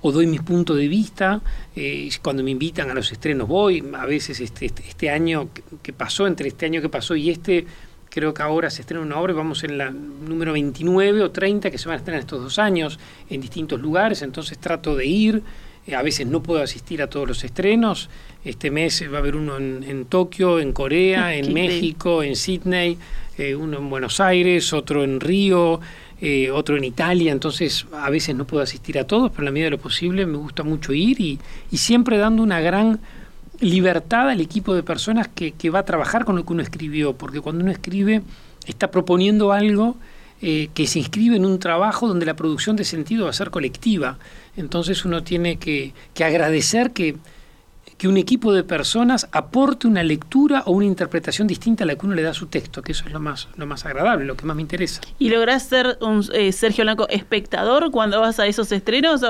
o, 0.00 0.12
doy 0.12 0.26
mis 0.26 0.40
puntos 0.40 0.76
de 0.76 0.88
vista. 0.88 1.40
Eh, 1.74 2.08
cuando 2.22 2.42
me 2.42 2.50
invitan 2.52 2.90
a 2.90 2.94
los 2.94 3.12
estrenos 3.12 3.48
voy. 3.48 3.84
A 3.94 4.06
veces 4.06 4.40
este, 4.40 4.66
este, 4.66 4.84
este, 4.88 5.10
año 5.10 5.48
que 5.82 5.92
pasó, 5.92 6.26
entre 6.26 6.48
este 6.48 6.66
año 6.66 6.80
que 6.80 6.88
pasó 6.88 7.14
y 7.16 7.30
este, 7.30 7.66
creo 8.08 8.32
que 8.32 8.42
ahora 8.42 8.70
se 8.70 8.80
estrena 8.80 9.02
una 9.02 9.18
obra 9.18 9.32
y 9.32 9.36
vamos 9.36 9.62
en 9.64 9.76
la 9.76 9.90
número 9.90 10.54
29 10.54 11.22
o 11.22 11.30
30 11.30 11.70
que 11.70 11.78
se 11.78 11.86
van 11.86 11.96
a 11.96 11.98
estrenar 11.98 12.20
estos 12.20 12.42
dos 12.42 12.58
años 12.58 12.98
en 13.28 13.40
distintos 13.40 13.80
lugares. 13.80 14.22
Entonces 14.22 14.58
trato 14.58 14.96
de 14.96 15.06
ir. 15.06 15.42
Eh, 15.86 15.94
a 15.94 16.02
veces 16.02 16.26
no 16.26 16.42
puedo 16.42 16.62
asistir 16.62 17.02
a 17.02 17.08
todos 17.08 17.28
los 17.28 17.44
estrenos. 17.44 18.08
Este 18.44 18.70
mes 18.70 19.04
va 19.12 19.16
a 19.16 19.20
haber 19.20 19.36
uno 19.36 19.58
en, 19.58 20.06
Tokio, 20.06 20.60
en 20.60 20.72
Corea, 20.72 21.34
en 21.36 21.52
México, 21.52 22.22
en 22.22 22.36
Sydney, 22.36 22.96
eh, 23.38 23.54
uno 23.54 23.78
en 23.78 23.90
Buenos 23.90 24.20
Aires, 24.20 24.72
otro 24.72 25.04
en 25.04 25.20
Río. 25.20 25.80
Eh, 26.18 26.50
otro 26.50 26.78
en 26.78 26.84
Italia, 26.84 27.30
entonces 27.30 27.84
a 27.92 28.08
veces 28.08 28.34
no 28.34 28.46
puedo 28.46 28.62
asistir 28.62 28.98
a 28.98 29.06
todos, 29.06 29.30
pero 29.30 29.42
en 29.42 29.44
la 29.46 29.50
medida 29.50 29.66
de 29.66 29.72
lo 29.72 29.78
posible 29.78 30.24
me 30.24 30.38
gusta 30.38 30.62
mucho 30.62 30.94
ir 30.94 31.20
y, 31.20 31.38
siempre 31.74 32.16
dando 32.16 32.42
una 32.42 32.58
gran 32.60 33.00
libertad 33.60 34.30
al 34.30 34.40
equipo 34.40 34.74
de 34.74 34.82
personas 34.82 35.28
que, 35.28 35.52
va 35.68 35.80
a 35.80 35.84
trabajar 35.84 36.24
con 36.24 36.36
lo 36.36 36.46
que 36.46 36.54
uno 36.54 36.62
escribió, 36.62 37.12
porque 37.12 37.42
cuando 37.42 37.62
uno 37.62 37.70
escribe 37.70 38.22
está 38.66 38.90
proponiendo 38.90 39.52
algo 39.52 39.96
eh, 40.40 40.70
que 40.72 40.86
se 40.86 41.00
inscribe 41.00 41.36
en 41.36 41.44
un 41.44 41.58
trabajo 41.58 42.08
donde 42.08 42.24
la 42.24 42.34
producción 42.34 42.76
de 42.76 42.84
sentido 42.84 43.24
va 43.24 43.30
a 43.30 43.34
ser 43.34 43.50
colectiva. 43.50 44.18
Entonces 44.56 45.04
uno 45.04 45.22
tiene 45.22 45.58
que, 45.58 45.92
agradecer 46.18 46.92
que, 46.92 47.16
que 47.98 48.08
un 48.08 48.16
equipo 48.16 48.52
de 48.52 48.62
personas 48.62 49.26
aporte 49.32 49.86
una 49.86 50.02
lectura 50.02 50.62
o 50.66 50.72
una 50.72 50.84
interpretación 50.84 51.46
distinta 51.46 51.84
a 51.84 51.86
la 51.86 51.96
que 51.96 52.04
uno 52.04 52.14
le 52.14 52.22
da 52.22 52.30
a 52.30 52.34
su 52.34 52.46
texto, 52.46 52.82
que 52.82 52.92
eso 52.92 53.04
es 53.06 53.12
lo 53.12 53.20
más, 53.20 53.48
lo 53.56 53.66
más 53.66 53.86
agradable, 53.86 54.26
lo 54.26 54.36
que 54.36 54.44
más 54.44 54.54
me 54.54 54.62
interesa. 54.62 55.00
¿Y 55.18 55.30
lográs 55.30 55.62
ser 55.62 55.96
un 56.02 56.22
eh, 56.34 56.52
Sergio 56.52 56.84
Blanco 56.84 57.08
espectador 57.08 57.90
cuando 57.90 58.20
vas 58.20 58.38
a 58.38 58.46
esos 58.46 58.70
estrenos? 58.72 59.22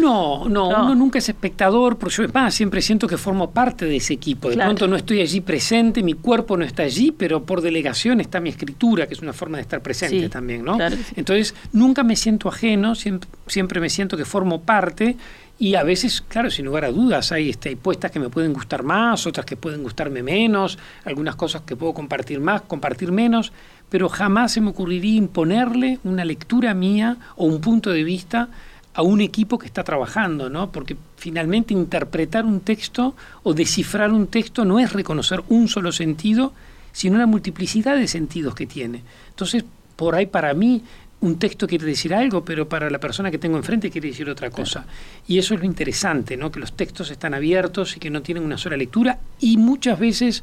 No, 0.00 0.48
no, 0.48 0.68
uno 0.68 0.94
nunca 0.94 1.18
es 1.18 1.28
espectador, 1.28 1.96
porque 1.96 2.14
yo 2.16 2.28
más, 2.32 2.54
siempre 2.54 2.80
siento 2.82 3.08
que 3.08 3.16
formo 3.16 3.50
parte 3.50 3.84
de 3.84 3.96
ese 3.96 4.14
equipo. 4.14 4.48
De 4.48 4.56
pronto 4.56 4.86
no 4.86 4.96
estoy 4.96 5.20
allí 5.20 5.40
presente, 5.40 6.02
mi 6.02 6.14
cuerpo 6.14 6.56
no 6.56 6.64
está 6.64 6.84
allí, 6.84 7.10
pero 7.10 7.44
por 7.44 7.60
delegación 7.62 8.20
está 8.20 8.38
mi 8.40 8.50
escritura, 8.50 9.08
que 9.08 9.14
es 9.14 9.22
una 9.22 9.32
forma 9.32 9.58
de 9.58 9.62
estar 9.62 9.80
presente 9.82 10.28
también, 10.28 10.64
¿no? 10.64 10.78
Entonces, 11.16 11.54
nunca 11.72 12.04
me 12.04 12.14
siento 12.14 12.48
ajeno, 12.48 12.94
siempre, 12.94 13.28
siempre 13.48 13.80
me 13.80 13.90
siento 13.90 14.16
que 14.16 14.24
formo 14.24 14.62
parte 14.62 15.16
y 15.58 15.76
a 15.76 15.84
veces, 15.84 16.20
claro, 16.20 16.50
sin 16.50 16.64
lugar 16.64 16.84
a 16.84 16.90
dudas, 16.90 17.30
hay, 17.30 17.50
este, 17.50 17.76
puestas 17.76 18.10
que 18.10 18.18
me 18.18 18.28
pueden 18.28 18.52
gustar 18.52 18.82
más, 18.82 19.26
otras 19.26 19.46
que 19.46 19.56
pueden 19.56 19.82
gustarme 19.82 20.22
menos, 20.22 20.78
algunas 21.04 21.36
cosas 21.36 21.62
que 21.62 21.76
puedo 21.76 21.94
compartir 21.94 22.40
más, 22.40 22.62
compartir 22.62 23.12
menos, 23.12 23.52
pero 23.88 24.08
jamás 24.08 24.52
se 24.52 24.60
me 24.60 24.70
ocurriría 24.70 25.16
imponerle 25.16 26.00
una 26.02 26.24
lectura 26.24 26.74
mía 26.74 27.18
o 27.36 27.46
un 27.46 27.60
punto 27.60 27.90
de 27.90 28.02
vista 28.02 28.48
a 28.94 29.02
un 29.02 29.20
equipo 29.20 29.58
que 29.58 29.66
está 29.66 29.84
trabajando, 29.84 30.50
¿no? 30.50 30.70
Porque 30.72 30.96
finalmente 31.16 31.74
interpretar 31.74 32.44
un 32.44 32.60
texto 32.60 33.14
o 33.42 33.54
descifrar 33.54 34.12
un 34.12 34.26
texto 34.28 34.64
no 34.64 34.78
es 34.78 34.92
reconocer 34.92 35.42
un 35.48 35.68
solo 35.68 35.92
sentido, 35.92 36.52
sino 36.92 37.18
la 37.18 37.26
multiplicidad 37.26 37.96
de 37.96 38.08
sentidos 38.08 38.54
que 38.54 38.66
tiene. 38.66 39.02
Entonces, 39.30 39.64
por 39.96 40.14
ahí 40.14 40.26
para 40.26 40.54
mí 40.54 40.82
un 41.24 41.38
texto 41.38 41.66
quiere 41.66 41.86
decir 41.86 42.12
algo, 42.12 42.44
pero 42.44 42.68
para 42.68 42.90
la 42.90 43.00
persona 43.00 43.30
que 43.30 43.38
tengo 43.38 43.56
enfrente 43.56 43.90
quiere 43.90 44.08
decir 44.08 44.28
otra 44.28 44.50
cosa. 44.50 44.84
Y 45.26 45.38
eso 45.38 45.54
es 45.54 45.60
lo 45.60 45.66
interesante, 45.66 46.36
¿no? 46.36 46.52
que 46.52 46.60
los 46.60 46.74
textos 46.74 47.10
están 47.10 47.32
abiertos 47.32 47.96
y 47.96 48.00
que 48.00 48.10
no 48.10 48.20
tienen 48.20 48.44
una 48.44 48.58
sola 48.58 48.76
lectura 48.76 49.18
y 49.40 49.56
muchas 49.56 49.98
veces 49.98 50.42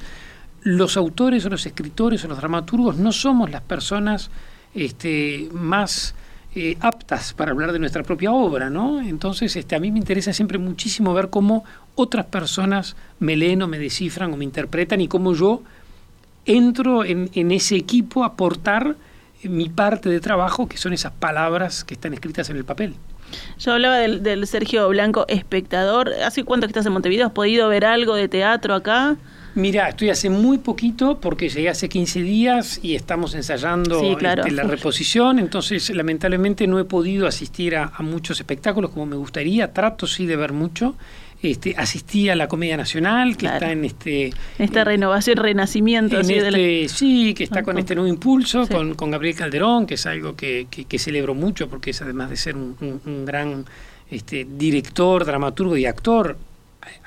los 0.64 0.98
autores 0.98 1.46
o 1.46 1.50
los 1.50 1.66
escritores 1.68 2.26
o 2.26 2.28
los 2.28 2.38
dramaturgos 2.38 2.98
no 2.98 3.12
somos 3.12 3.52
las 3.52 3.62
personas 3.62 4.32
este, 4.74 5.50
más 5.52 6.16
eh, 6.56 6.78
aptas 6.80 7.34
para 7.34 7.52
hablar 7.52 7.74
de 7.74 7.80
nuestra 7.80 8.02
propia 8.02 8.32
obra, 8.32 8.72
¿no? 8.72 9.02
Entonces, 9.02 9.56
este, 9.56 9.76
a 9.76 9.80
mí 9.80 9.92
me 9.92 10.00
interesa 10.00 10.34
siempre 10.34 10.58
muchísimo 10.58 11.14
ver 11.14 11.30
cómo 11.30 11.64
otras 11.94 12.26
personas 12.26 12.96
me 13.20 13.36
leen 13.36 13.62
o 13.62 13.68
me 13.68 13.78
descifran 13.78 14.34
o 14.34 14.38
me 14.38 14.46
interpretan 14.46 15.00
y 15.00 15.08
cómo 15.08 15.36
yo 15.36 15.62
entro 16.46 17.06
en, 17.06 17.30
en 17.34 17.52
ese 17.52 17.76
equipo 17.76 18.24
a 18.24 18.28
aportar 18.28 18.96
mi 19.44 19.70
parte 19.70 20.10
de 20.10 20.20
trabajo, 20.20 20.68
que 20.68 20.78
son 20.78 20.94
esas 20.94 21.12
palabras 21.14 21.84
que 21.84 21.94
están 21.94 22.14
escritas 22.14 22.50
en 22.50 22.58
el 22.58 22.66
papel. 22.66 22.96
Yo 23.60 23.74
hablaba 23.74 23.98
del, 23.98 24.48
Sergio 24.48 24.88
Blanco 24.90 25.26
espectador. 25.28 26.14
¿Hace 26.26 26.44
cuánto 26.44 26.68
que 26.68 26.72
estás 26.72 26.86
en 26.86 26.94
Montevideo? 26.94 27.28
¿Has 27.28 27.34
podido 27.34 27.70
ver 27.70 27.86
algo 27.86 28.16
de 28.16 28.28
teatro 28.28 28.76
acá? 28.76 29.18
Mira, 29.54 29.90
estoy 29.90 30.10
hace 30.10 30.30
muy 30.30 30.60
poquito 30.60 31.20
porque 31.20 31.50
llegué 31.50 31.68
hace 31.68 31.90
15 31.90 32.22
días 32.22 32.80
y 32.82 32.96
estamos 32.96 33.36
ensayando 33.36 34.02
este, 34.02 34.52
la 34.52 34.64
reposición, 34.64 35.40
entonces 35.40 35.90
lamentablemente 35.90 36.68
no 36.68 36.80
he 36.80 36.86
podido 36.86 37.28
asistir 37.28 37.76
a, 37.76 37.92
muchos 38.00 38.40
espectáculos 38.40 38.92
como 38.92 39.06
me 39.06 39.18
gustaría, 39.18 39.74
trato 39.74 40.08
sí 40.08 40.26
de 40.26 40.38
ver 40.38 40.54
mucho. 40.54 40.96
Este, 41.42 41.74
asistí 41.76 42.30
a 42.30 42.36
la 42.36 42.48
Comedia 42.48 42.78
Nacional, 42.78 43.36
que 43.36 43.48
está 43.48 43.72
en 43.72 43.86
este... 43.86 44.32
Esta 44.60 44.84
renovación, 44.84 45.38
renacimiento. 45.38 46.20
Este, 46.20 46.88
sí, 46.88 47.34
que 47.34 47.44
está 47.44 47.64
con, 47.64 47.80
este 47.80 47.96
nuevo 47.96 48.08
impulso, 48.08 48.68
con, 48.68 49.12
Gabriel 49.12 49.36
Calderón, 49.36 49.88
que 49.88 49.96
es 49.96 50.06
algo 50.06 50.36
que, 50.36 50.68
que, 50.70 51.00
celebro 51.00 51.34
mucho, 51.34 51.68
porque 51.68 51.90
es 51.90 52.02
además 52.02 52.30
de 52.30 52.38
ser 52.38 52.56
un, 52.56 52.76
un 52.80 53.26
gran 53.26 53.66
este, 54.12 54.46
director, 54.46 55.26
dramaturgo 55.26 55.78
y 55.78 55.86
actor, 55.86 56.38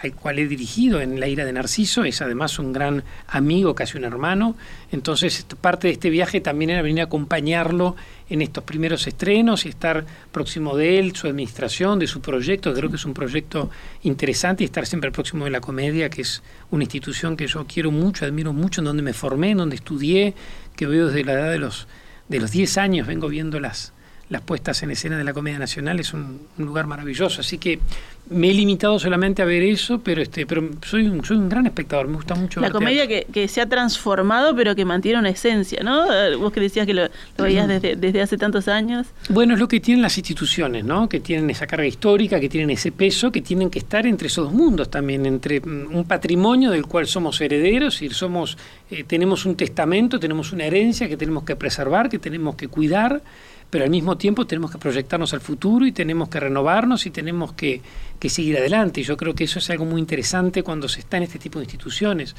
al 0.01 0.15
cual 0.15 0.39
he 0.39 0.47
dirigido 0.47 1.01
en 1.01 1.19
La 1.19 1.29
ira 1.29 1.45
de 1.45 1.53
Narciso, 1.53 2.05
es 2.05 2.23
además 2.23 2.59
un 2.59 2.73
gran 2.73 3.05
amigo, 3.27 3.75
casi 3.75 3.99
un 3.99 4.05
hermano. 4.05 4.57
Entonces, 4.93 5.47
parte 5.61 5.89
de 5.89 5.95
este 5.95 6.11
viaje 6.11 6.41
también 6.41 6.71
era 6.71 6.83
venir 6.83 7.01
a 7.01 7.05
acompañarlo 7.05 7.97
en 8.29 8.43
estos 8.43 8.65
primeros 8.65 9.07
estrenos 9.07 9.67
y 9.67 9.69
estar 9.69 10.05
próximo 10.33 10.77
de 10.77 10.99
él, 10.99 11.15
su 11.17 11.27
administración, 11.27 11.99
de 11.99 12.07
su 12.07 12.21
proyecto. 12.21 12.73
Creo 12.73 12.89
que 12.89 12.97
es 12.97 13.05
un 13.05 13.15
proyecto 13.15 13.71
interesante 14.03 14.65
y 14.65 14.67
estar 14.67 14.87
siempre 14.87 15.11
próximo 15.11 15.45
de 15.45 15.51
la 15.51 15.61
comedia, 15.61 16.09
que 16.09 16.23
es 16.23 16.43
una 16.71 16.85
institución 16.85 17.37
que 17.37 17.47
yo 17.47 17.67
quiero 17.67 17.91
mucho, 17.91 18.25
admiro 18.25 18.53
mucho, 18.53 18.81
en 18.81 18.87
donde 18.87 19.03
me 19.03 19.13
formé, 19.13 19.51
en 19.51 19.59
donde 19.59 19.77
estudié, 19.77 20.35
que 20.77 20.87
veo 20.87 21.09
desde 21.09 21.25
la 21.25 21.33
edad 21.33 21.51
de 21.51 21.59
los, 21.59 21.87
de 22.29 22.41
los 22.41 22.51
10 22.51 22.79
años, 22.79 23.07
vengo 23.07 23.29
viendo 23.29 23.61
las, 23.61 23.93
las 24.29 24.43
puestas 24.43 24.83
en 24.83 24.91
escena 24.91 25.19
de 25.19 25.25
la 25.25 25.33
Comedia 25.33 25.59
Nacional, 25.59 26.01
es 26.01 26.13
un, 26.15 26.47
lugar 26.59 26.87
maravilloso. 26.87 27.41
Así 27.41 27.59
que 27.59 27.79
me 28.35 28.51
he 28.51 28.55
limitado 28.55 28.99
solamente 28.99 29.43
a 29.43 29.45
ver 29.45 29.63
eso, 29.63 30.01
pero 30.01 30.21
este 30.21 30.47
pero 30.47 30.69
soy 30.85 31.07
un, 31.07 31.25
soy 31.25 31.37
un 31.37 31.49
gran 31.49 31.67
espectador, 31.67 32.09
me 32.09 32.17
gusta 32.17 32.35
mucho. 32.35 32.61
La 32.61 32.71
comedia 32.71 33.07
que, 33.07 33.49
se 33.49 33.61
ha 33.61 33.69
transformado, 33.69 34.55
pero 34.57 34.75
que 34.75 34.85
mantiene 34.85 35.19
una 35.19 35.31
esencia, 35.31 35.83
¿no? 35.83 36.13
Eh, 36.13 36.35
vos 36.37 36.53
que 36.53 36.61
decías 36.61 36.87
que 36.87 36.95
lo, 36.95 37.09
veías 37.39 37.69
desde, 37.69 37.97
desde, 37.97 38.21
hace 38.21 38.37
tantos 38.37 38.69
años. 38.69 39.07
Bueno, 39.29 39.55
es 39.55 39.61
lo 39.61 39.69
que 39.69 39.81
tienen 39.81 40.03
las 40.03 40.19
instituciones, 40.19 40.85
¿no? 40.85 41.09
Que 41.09 41.21
tienen 41.21 41.49
esa 41.51 41.67
carga 41.67 41.87
histórica, 41.87 42.41
que 42.41 42.49
tienen 42.49 42.71
ese 42.71 42.93
peso, 42.93 43.31
que 43.31 43.43
tienen 43.43 43.71
que 43.71 43.79
estar 43.79 44.07
entre 44.07 44.29
esos 44.29 44.47
dos 44.47 44.55
mundos 44.55 44.91
también, 44.91 45.27
entre 45.27 45.61
mm, 45.61 45.95
un 45.95 46.05
patrimonio 46.05 46.71
del 46.71 46.87
cual 46.87 47.07
somos 47.07 47.41
herederos 47.41 48.03
y 48.03 48.11
somos, 48.11 48.59
eh, 48.91 49.05
tenemos 49.05 49.47
un 49.47 49.57
testamento, 49.57 50.19
tenemos 50.19 50.53
una 50.53 50.65
herencia 50.65 51.09
que 51.09 51.17
tenemos 51.17 51.45
que 51.45 51.57
preservar, 51.57 52.09
que 52.09 52.19
tenemos 52.19 52.57
que 52.57 52.69
cuidar 52.69 53.23
pero 53.75 53.87
al 53.87 53.91
mismo 53.91 54.17
tiempo 54.17 54.47
tenemos 54.47 54.71
que 54.71 54.79
proyectarnos 54.79 55.35
al 55.35 55.41
futuro 55.41 55.85
y 55.85 55.91
tenemos 55.91 56.29
que 56.29 56.39
renovarnos 56.39 57.07
y 57.07 57.11
tenemos 57.11 57.55
que, 57.55 57.83
seguir 58.29 58.57
adelante. 58.57 59.01
Y 59.01 59.03
yo 59.03 59.17
creo 59.17 59.35
que 59.35 59.43
eso 59.43 59.59
es 59.59 59.69
algo 59.69 59.85
muy 59.85 60.01
interesante 60.01 60.63
cuando 60.63 60.89
se 60.89 61.01
está 61.01 61.17
en 61.17 61.25
este 61.25 61.41
tipo 61.41 61.59
de 61.59 61.65
instituciones. 61.65 62.37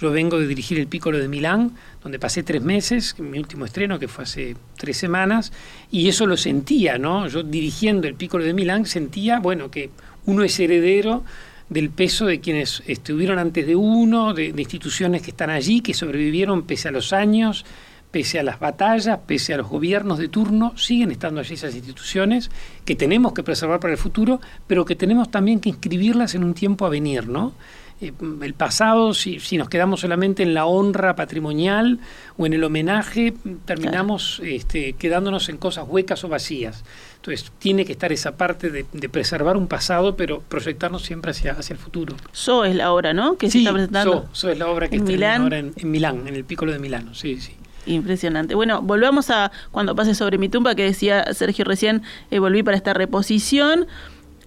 Yo 0.00 0.10
vengo 0.12 0.40
de 0.40 0.46
dirigir 0.46 0.78
el 0.78 0.86
Piccolo 0.86 1.18
de 1.18 1.28
Milán, 1.28 1.72
donde 2.02 2.18
pasé 2.18 2.42
tres 2.42 2.62
meses, 2.62 3.16
mi 3.18 3.38
último 3.38 3.66
estreno, 3.66 3.98
que 3.98 4.08
fue 4.08 4.24
hace 4.24 4.56
tres 4.78 4.96
semanas, 4.96 5.52
y 5.90 6.08
eso 6.08 6.24
lo 6.24 6.38
sentía, 6.38 6.96
¿no? 6.96 7.28
Yo 7.28 7.42
dirigiendo 7.42 8.08
el 8.08 8.14
Piccolo 8.14 8.44
de 8.44 8.54
Milán 8.54 8.86
sentía, 8.86 9.40
bueno, 9.40 9.70
que 9.70 9.90
uno 10.24 10.42
es 10.42 10.58
heredero 10.58 11.22
del 11.68 11.90
peso 11.90 12.24
de 12.24 12.40
quienes 12.40 12.82
estuvieron 12.86 13.38
antes 13.38 13.66
de 13.66 13.76
uno, 13.76 14.32
de 14.32 14.54
instituciones 14.56 15.20
que 15.20 15.32
están 15.32 15.50
allí, 15.50 15.82
que 15.82 15.92
sobrevivieron 15.92 16.62
pese 16.62 16.88
a 16.88 16.92
los 16.92 17.12
años, 17.12 17.66
pese 18.10 18.38
a 18.38 18.42
las 18.42 18.58
batallas, 18.58 19.18
pese 19.26 19.54
a 19.54 19.58
los 19.58 19.68
gobiernos 19.68 20.18
de 20.18 20.28
turno, 20.28 20.76
siguen 20.76 21.10
estando 21.10 21.40
allí 21.40 21.54
esas 21.54 21.74
instituciones 21.74 22.50
que 22.84 22.94
tenemos 22.94 23.32
que 23.32 23.42
preservar 23.42 23.80
para 23.80 23.92
el 23.92 23.98
futuro, 23.98 24.40
pero 24.66 24.84
que 24.84 24.96
tenemos 24.96 25.30
también 25.30 25.60
que 25.60 25.68
inscribirlas 25.68 26.34
en 26.34 26.44
un 26.44 26.54
tiempo 26.54 26.86
a 26.86 26.88
venir, 26.88 27.28
¿no? 27.28 27.52
Eh, 28.00 28.12
el 28.42 28.54
pasado, 28.54 29.12
si, 29.12 29.40
nos 29.58 29.68
quedamos 29.68 30.00
solamente 30.00 30.44
en 30.44 30.54
la 30.54 30.66
honra 30.66 31.16
patrimonial 31.16 31.98
o 32.36 32.46
en 32.46 32.52
el 32.52 32.62
homenaje, 32.62 33.34
terminamos 33.64 34.40
este, 34.44 34.92
quedándonos 34.92 35.48
en 35.48 35.56
cosas 35.56 35.84
huecas 35.88 36.22
o 36.22 36.28
vacías. 36.28 36.84
Entonces, 37.16 37.50
tiene 37.58 37.84
que 37.84 37.92
estar 37.92 38.12
esa 38.12 38.36
parte 38.36 38.70
de, 38.70 38.84
preservar 39.08 39.56
un 39.56 39.66
pasado, 39.66 40.14
pero 40.14 40.40
proyectarnos 40.40 41.02
siempre 41.02 41.32
hacia, 41.32 41.52
hacia 41.52 41.74
el 41.74 41.80
futuro. 41.80 42.14
So 42.30 42.64
es 42.64 42.76
la 42.76 42.92
obra, 42.92 43.12
¿no? 43.12 43.36
Que 43.36 43.48
sí, 43.50 43.52
se 43.52 43.58
está 43.58 43.72
presentando. 43.72 44.28
So, 44.32 44.48
es 44.48 44.58
la 44.58 44.68
obra 44.68 44.88
que 44.88 44.96
está 44.96 45.36
ahora 45.36 45.58
en, 45.58 45.72
en 45.76 45.90
Milán, 45.90 46.28
en 46.28 46.34
el 46.36 46.44
Piccolo 46.44 46.72
de 46.72 46.78
Milano, 46.78 47.14
sí, 47.14 47.40
sí. 47.40 47.56
Impresionante. 47.88 48.54
Bueno, 48.54 48.82
volvamos 48.82 49.30
a 49.30 49.50
cuando 49.70 49.96
pase 49.96 50.14
sobre 50.14 50.36
mi 50.36 50.50
tumba, 50.50 50.74
que 50.74 50.84
decía 50.84 51.32
Sergio 51.32 51.64
recién, 51.64 52.02
eh, 52.30 52.38
volví 52.38 52.62
para 52.62 52.76
esta 52.76 52.92
reposición. 52.92 53.86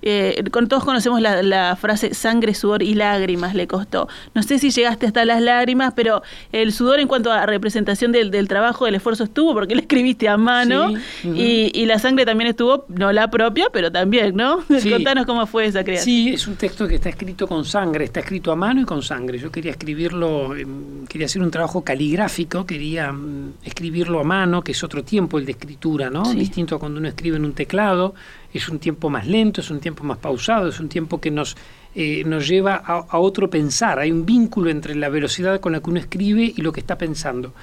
Eh, 0.01 0.43
con 0.51 0.67
todos 0.67 0.83
conocemos 0.83 1.21
la, 1.21 1.75
frase 1.75 2.13
sangre, 2.13 2.53
sudor 2.53 2.83
y 2.83 2.95
lágrimas 2.95 3.55
le 3.55 3.67
costó. 3.67 4.07
No 4.33 4.43
sé 4.43 4.59
si 4.59 4.71
llegaste 4.71 5.05
hasta 5.05 5.25
las 5.25 5.41
lágrimas, 5.41 5.93
pero 5.95 6.21
el 6.51 6.73
sudor 6.73 6.99
en 6.99 7.07
cuanto 7.07 7.31
a 7.31 7.45
representación 7.45 8.11
del, 8.11 8.47
trabajo, 8.47 8.85
del 8.85 8.95
esfuerzo 8.95 9.25
estuvo, 9.25 9.53
porque 9.53 9.75
le 9.75 9.81
escribiste 9.81 10.27
a 10.27 10.37
mano, 10.37 10.93
y, 11.23 11.85
la 11.91 11.99
sangre 11.99 12.25
también 12.25 12.49
estuvo, 12.49 12.85
no 12.87 13.11
la 13.11 13.29
propia, 13.29 13.67
pero 13.73 13.91
también, 13.91 14.35
¿no? 14.35 14.63
Contanos 14.89 15.25
cómo 15.25 15.45
fue 15.45 15.65
esa 15.65 15.83
creación. 15.83 16.05
Sí, 16.05 16.29
es 16.29 16.47
un 16.47 16.55
texto 16.55 16.87
que 16.87 16.95
está 16.95 17.09
escrito 17.09 17.47
con 17.47 17.65
sangre, 17.65 18.05
está 18.05 18.21
escrito 18.21 18.51
a 18.51 18.55
mano 18.55 18.81
y 18.81 18.85
con 18.85 19.01
sangre. 19.01 19.37
Yo 19.37 19.51
quería 19.51 19.71
escribirlo, 19.71 20.55
em, 20.55 21.05
quería 21.07 21.25
hacer 21.25 21.41
un 21.41 21.51
trabajo 21.51 21.83
caligráfico, 21.83 22.65
quería 22.65 23.11
mm, 23.11 23.53
escribirlo 23.65 24.21
a 24.21 24.23
mano, 24.23 24.61
que 24.63 24.71
es 24.71 24.83
otro 24.83 25.03
tiempo 25.03 25.37
el 25.37 25.45
de 25.45 25.51
escritura, 25.53 26.09
¿no? 26.09 26.23
Distinto 26.33 26.75
a 26.75 26.79
cuando 26.79 26.99
uno 26.99 27.09
escribe 27.09 27.37
en 27.37 27.45
un 27.45 27.53
teclado 27.53 28.13
es 28.53 28.69
un 28.69 28.79
tiempo 28.79 29.09
más 29.09 29.27
lento, 29.27 29.61
es 29.61 29.69
un 29.69 29.79
tiempo 29.79 30.03
más 30.03 30.17
pausado, 30.17 30.67
es 30.67 30.79
un 30.79 30.89
tiempo 30.89 31.21
que 31.21 31.31
nos, 31.31 31.55
eh, 31.95 32.23
nos 32.25 32.47
lleva 32.47 32.75
a, 32.75 33.17
otro 33.19 33.49
pensar. 33.49 33.99
Hay 33.99 34.11
un 34.11 34.25
vínculo 34.25 34.69
entre 34.69 34.95
la 34.95 35.09
velocidad 35.09 35.59
con 35.59 35.71
la 35.71 35.81
que 35.81 35.89
uno 35.89 35.99
escribe 35.99 36.53
y 36.55 36.61
lo 36.61 36.71
que 36.71 36.81
está 36.81 36.97
pensando. 36.97 37.53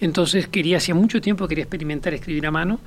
Entonces 0.00 0.48
quería, 0.48 0.78
hacía 0.78 0.94
mucho 0.94 1.20
tiempo 1.20 1.46
quería 1.46 1.64
experimentar 1.64 2.14
escribir 2.14 2.46
a 2.46 2.50
mano. 2.50 2.80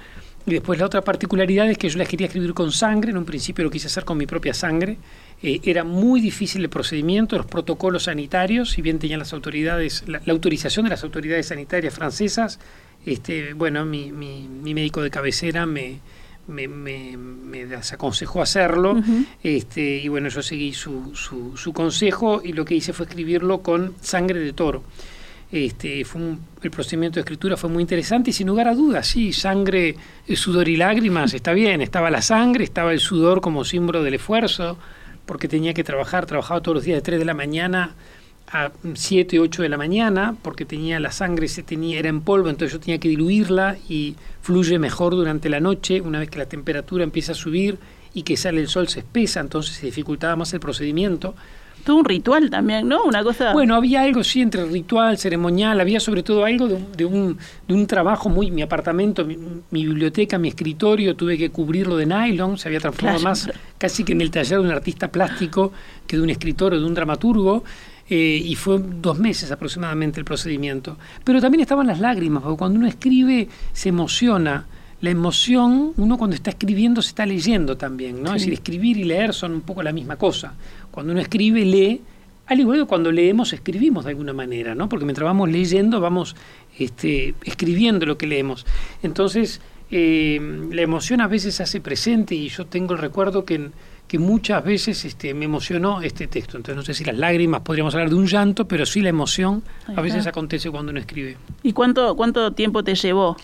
Y 0.45 0.51
después 0.51 0.77
la 0.77 0.87
otra 0.87 1.01
particularidad 1.01 1.69
es 1.69 1.77
que 1.77 1.87
yo 1.87 1.97
las 1.97 2.09
quería 2.09 2.27
escribir 2.27 2.53
con 2.53 2.71
sangre, 2.71 3.11
en 3.11 3.17
un 3.17 3.23
principio 3.23 3.63
lo 3.63 3.71
quise 3.71 3.87
hacer 3.87 4.03
con 4.03 4.17
mi 4.17 4.25
propia 4.25 4.53
sangre. 4.53 4.97
Eh, 5.41 5.61
era 5.63 5.85
muy 5.85 6.19
difícil 6.19 6.63
el 6.63 6.69
procedimiento, 6.69 7.37
los 7.37 7.45
protocolos 7.45 8.03
sanitarios, 8.03 8.71
si 8.71 8.81
bien 8.81 8.99
tenían 8.99 9.19
las 9.19 9.31
autoridades, 9.31 10.03
la, 10.07 10.21
autorización 10.27 10.85
de 10.85 10.89
las 10.89 11.03
autoridades 11.03 11.47
sanitarias 11.47 11.93
francesas, 11.93 12.59
este, 13.05 13.53
bueno, 13.53 13.85
mi, 13.85 14.11
mi 14.11 14.73
médico 14.73 15.01
de 15.01 15.09
cabecera 15.09 15.65
me, 15.65 15.99
me, 16.47 16.67
me, 16.67 17.17
me 17.17 17.65
desaconsejó 17.65 18.41
hacerlo. 18.41 19.01
este, 19.41 19.97
y 19.97 20.07
bueno, 20.07 20.29
yo 20.29 20.41
seguí 20.41 20.73
su, 20.73 21.15
su, 21.15 21.55
su, 21.57 21.73
consejo 21.73 22.41
y 22.43 22.53
lo 22.53 22.65
que 22.65 22.75
hice 22.75 22.93
fue 22.93 23.05
escribirlo 23.05 23.61
con 23.61 23.95
sangre 24.01 24.39
de 24.39 24.53
toro. 24.53 24.83
Este, 25.51 26.03
fue 26.03 26.35
el 26.63 26.71
procedimiento 26.71 27.15
de 27.15 27.21
escritura 27.21 27.55
fue 27.55 27.69
muy 27.69 27.81
interesante 27.81 28.31
y 28.31 28.33
sin 28.33 28.47
lugar 28.47 28.67
a 28.67 28.73
dudas, 28.73 29.05
sí, 29.05 29.31
sangre, 29.33 29.95
sudor 30.33 30.67
y 30.67 30.77
lágrimas, 30.77 31.33
está 31.35 31.53
bien, 31.53 31.81
estaba 31.81 32.09
la 32.09 32.23
sangre, 32.23 32.63
estaba 32.63 32.91
el 32.91 32.99
sudor 32.99 33.39
como 33.39 33.63
símbolo 33.63 34.01
del 34.01 34.15
esfuerzo, 34.15 34.79
porque 35.27 35.47
tenía 35.47 35.75
que 35.75 35.83
trabajar, 35.83 36.25
trabajaba 36.25 36.61
todos 36.61 36.75
los 36.75 36.83
días 36.85 36.97
de 36.97 37.01
3 37.03 37.19
de 37.19 37.25
la 37.25 37.35
mañana 37.35 37.93
a 38.51 38.71
7, 38.93 39.39
8 39.39 39.63
de 39.63 39.69
la 39.69 39.77
mañana, 39.77 40.35
porque 40.41 40.65
tenía 40.65 40.99
la 40.99 41.11
sangre, 41.11 41.47
se 41.47 41.63
tenía, 41.63 41.99
era 41.99 42.09
en 42.09 42.21
polvo, 42.21 42.49
entonces 42.49 42.73
yo 42.73 42.79
tenía 42.79 42.99
que 42.99 43.09
diluirla 43.09 43.77
y 43.89 44.15
fluye 44.41 44.77
mejor 44.79 45.15
durante 45.15 45.49
la 45.49 45.59
noche, 45.59 46.01
una 46.01 46.19
vez 46.19 46.29
que 46.29 46.37
la 46.37 46.45
temperatura 46.45 47.03
empieza 47.03 47.31
a 47.31 47.35
subir 47.35 47.77
y 48.13 48.23
que 48.23 48.37
sale 48.37 48.61
el 48.61 48.67
sol 48.67 48.87
se 48.87 48.99
espesa, 48.99 49.39
entonces 49.39 49.75
se 49.75 49.87
dificultaba 49.87 50.35
más 50.35 50.53
el 50.53 50.59
procedimiento. 50.59 51.33
Todo 51.83 51.97
un 51.97 52.05
ritual 52.05 52.49
también, 52.49 52.87
¿no? 52.87 53.03
Una 53.03 53.23
cosa... 53.23 53.51
Bueno, 53.51 53.75
había 53.75 54.03
algo, 54.03 54.23
sí, 54.23 54.41
entre 54.41 54.63
ritual, 54.65 55.17
ceremonial, 55.17 55.81
había 55.81 55.99
sobre 55.99 56.23
todo 56.23 56.45
algo 56.45 56.69
de, 56.69 56.79
de, 56.95 57.03
un, 57.03 57.37
de 57.67 57.73
un, 57.73 57.87
trabajo 57.87 58.29
muy... 58.29 58.51
Mi 58.51 58.61
apartamento, 58.61 59.25
mi, 59.25 59.37
mi, 59.69 59.85
biblioteca, 59.85 60.37
mi 60.37 60.47
escritorio, 60.47 61.15
tuve 61.17 61.37
que 61.37 61.49
cubrirlo 61.49 61.97
de 61.97 62.05
nylon, 62.05 62.57
se 62.57 62.69
había 62.69 62.79
transformado 62.79 63.19
claro. 63.19 63.29
más 63.31 63.51
casi 63.77 64.05
que 64.05 64.13
en 64.13 64.21
el 64.21 64.31
taller 64.31 64.59
de 64.59 64.65
un 64.65 64.71
artista 64.71 65.09
plástico 65.09 65.73
que 66.07 66.15
de 66.15 66.23
un 66.23 66.29
escritor 66.29 66.73
o 66.73 66.79
de 66.79 66.85
un 66.85 66.93
dramaturgo. 66.93 67.65
Eh, 68.09 68.41
y 68.43 68.55
fue 68.55 68.79
dos 68.79 69.17
meses 69.17 69.51
aproximadamente 69.51 70.19
el 70.19 70.25
procedimiento. 70.25 70.97
Pero 71.23 71.39
también 71.39 71.61
estaban 71.61 71.87
las 71.87 71.99
lágrimas, 71.99 72.43
porque 72.43 72.57
cuando 72.57 72.79
uno 72.79 72.87
escribe 72.87 73.47
se 73.71 73.89
emociona. 73.89 74.65
La 75.01 75.09
emoción, 75.09 75.91
uno 75.97 76.17
cuando 76.17 76.33
está 76.33 76.51
escribiendo 76.51 77.01
se 77.01 77.09
está 77.09 77.25
leyendo 77.25 77.75
también, 77.75 78.23
¿no? 78.23 78.29
Sí. 78.29 78.35
Es 78.35 78.41
decir, 78.43 78.53
escribir 78.53 78.97
y 78.97 79.03
leer 79.03 79.33
son 79.33 79.51
un 79.51 79.61
poco 79.61 79.83
la 79.83 79.91
misma 79.91 80.15
cosa. 80.15 80.53
Cuando 80.91 81.11
uno 81.11 81.19
escribe, 81.19 81.65
lee, 81.65 82.01
al 82.45 82.59
igual 82.59 82.79
que 82.79 82.85
cuando 82.85 83.11
leemos, 83.11 83.51
escribimos 83.51 84.05
de 84.05 84.11
alguna 84.11 84.31
manera, 84.31 84.75
¿no? 84.75 84.89
Porque 84.89 85.05
mientras 85.05 85.25
vamos 85.25 85.49
leyendo, 85.49 85.99
vamos 85.99 86.35
este, 86.77 87.35
escribiendo 87.43 88.05
lo 88.05 88.17
que 88.17 88.27
leemos. 88.27 88.65
Entonces, 89.01 89.61
eh, 89.91 90.39
la 90.71 90.81
emoción 90.81 91.21
a 91.21 91.27
veces 91.27 91.55
se 91.55 91.63
hace 91.63 91.79
presente 91.79 92.35
y 92.35 92.49
yo 92.49 92.65
tengo 92.65 92.93
el 92.93 92.99
recuerdo 92.99 93.45
que, 93.45 93.69
que 94.07 94.19
muchas 94.19 94.63
veces 94.63 95.05
este, 95.05 95.33
me 95.33 95.45
emocionó 95.45 96.01
este 96.01 96.27
texto. 96.27 96.57
Entonces, 96.57 96.75
no 96.75 96.83
sé 96.83 96.93
si 96.93 97.03
las 97.03 97.17
lágrimas, 97.17 97.61
podríamos 97.61 97.93
hablar 97.95 98.09
de 98.09 98.15
un 98.15 98.27
llanto, 98.27 98.67
pero 98.67 98.85
sí 98.85 99.01
la 99.01 99.09
emoción 99.09 99.63
a 99.95 100.01
veces 100.01 100.27
acontece 100.27 100.69
cuando 100.69 100.91
uno 100.91 100.99
escribe. 100.99 101.37
¿Y 101.63 101.73
cuánto, 101.73 102.15
cuánto 102.15 102.51
tiempo 102.51 102.83
te 102.83 102.95
llevó? 102.95 103.37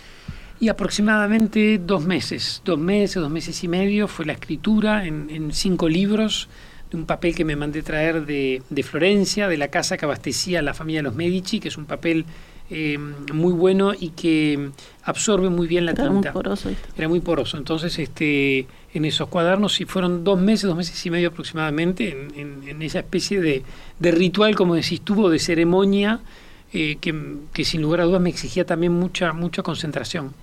Y 0.60 0.68
aproximadamente 0.68 1.80
dos 1.80 2.06
meses, 2.06 2.62
dos 2.66 2.78
meses, 2.78 3.16
dos 3.16 3.32
meses 3.32 3.64
y 3.64 3.68
medio 3.68 4.08
fue 4.08 4.26
la 4.26 4.34
escritura 4.34 5.06
en, 5.06 5.30
en 5.30 5.54
cinco 5.54 5.88
libros 5.88 6.50
de 6.92 6.98
un 6.98 7.06
papel 7.06 7.36
que 7.36 7.46
me 7.46 7.56
mandé 7.56 7.82
traer 7.82 8.26
de, 8.26 8.62
de, 8.70 8.84
Florencia, 8.84 9.48
de 9.48 9.58
la 9.58 9.70
casa 9.70 9.98
que 9.98 10.06
abastecía 10.06 10.60
a 10.60 10.62
la 10.62 10.74
familia 10.74 11.00
de 11.00 11.04
los 11.04 11.16
Medici, 11.16 11.60
que 11.60 11.68
es 11.68 11.78
un 11.78 11.86
papel 11.86 12.26
eh, 12.72 12.98
muy 12.98 13.54
bueno 13.54 13.94
y 13.98 14.10
que 14.10 14.72
absorbe 15.04 15.50
muy 15.50 15.68
bien 15.68 15.86
la 15.86 15.92
Era 15.92 16.04
tinta. 16.04 16.32
Muy 16.32 16.44
poroso, 16.44 16.70
Era 16.98 17.08
muy 17.08 17.20
poroso. 17.20 17.58
Entonces, 17.58 17.98
este, 18.00 18.68
en 18.94 19.06
esos 19.06 19.28
cuadernos, 19.30 19.74
sí 19.74 19.86
fueron 19.86 20.24
dos 20.24 20.40
meses, 20.40 20.64
dos 20.64 20.78
meses 20.78 21.06
y 21.06 21.10
medio 21.10 21.30
aproximadamente, 21.30 22.10
en, 22.10 22.40
en, 22.40 22.68
en 22.68 22.82
esa 22.82 23.00
especie 23.00 23.40
de, 23.40 23.64
de, 24.00 24.12
ritual, 24.12 24.56
como 24.56 24.76
decís 24.76 25.02
tú, 25.02 25.30
de 25.30 25.40
ceremonia, 25.40 26.20
eh, 26.74 26.98
que, 27.00 27.14
que 27.54 27.66
sin 27.66 27.82
lugar 27.82 28.02
a 28.02 28.04
dudas 28.06 28.22
me 28.22 28.30
exigía 28.30 28.66
también 28.66 28.94
mucha, 28.94 29.34
mucha 29.34 29.64
concentración. 29.64 30.34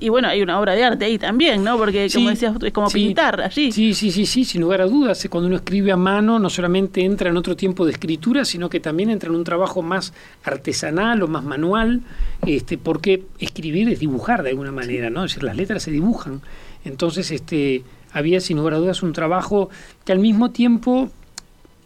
Y 0.00 0.08
bueno, 0.08 0.28
hay 0.28 0.42
una 0.42 0.60
obra 0.60 0.74
de 0.74 0.84
arte 0.84 1.04
ahí 1.04 1.18
también, 1.18 1.64
¿no? 1.64 1.76
Porque, 1.78 2.08
como 2.12 2.28
sí, 2.28 2.34
decías, 2.34 2.54
es 2.62 2.72
como 2.72 2.90
sí, 2.90 3.06
pintar 3.06 3.40
allí. 3.40 3.72
Sí, 3.72 3.92
sí, 3.92 4.12
sí, 4.12 4.26
sí, 4.26 4.44
sin 4.44 4.60
lugar 4.60 4.80
a 4.80 4.86
dudas. 4.86 5.26
Cuando 5.28 5.48
uno 5.48 5.56
escribe 5.56 5.90
a 5.90 5.96
mano, 5.96 6.38
no 6.38 6.48
solamente 6.48 7.04
entra 7.04 7.30
en 7.30 7.36
otro 7.36 7.56
tiempo 7.56 7.84
de 7.84 7.92
escritura, 7.92 8.44
sino 8.44 8.70
que 8.70 8.78
también 8.78 9.10
entra 9.10 9.28
en 9.30 9.34
un 9.34 9.44
trabajo 9.44 9.82
más 9.82 10.12
artesanal 10.44 11.22
o 11.22 11.28
más 11.28 11.42
manual, 11.42 12.02
este, 12.46 12.78
porque 12.78 13.24
escribir 13.38 13.88
es 13.88 13.98
dibujar 13.98 14.42
de 14.42 14.50
alguna 14.50 14.70
manera, 14.70 15.10
¿no? 15.10 15.24
Es 15.24 15.32
decir, 15.32 15.42
las 15.42 15.56
letras 15.56 15.82
se 15.82 15.90
dibujan. 15.90 16.40
Entonces, 16.88 17.30
este, 17.30 17.84
había 18.12 18.40
sin 18.40 18.56
lugar 18.56 18.74
a 18.74 18.78
dudas 18.78 19.02
un 19.02 19.12
trabajo 19.12 19.70
que 20.04 20.12
al 20.12 20.18
mismo 20.18 20.50
tiempo 20.50 21.10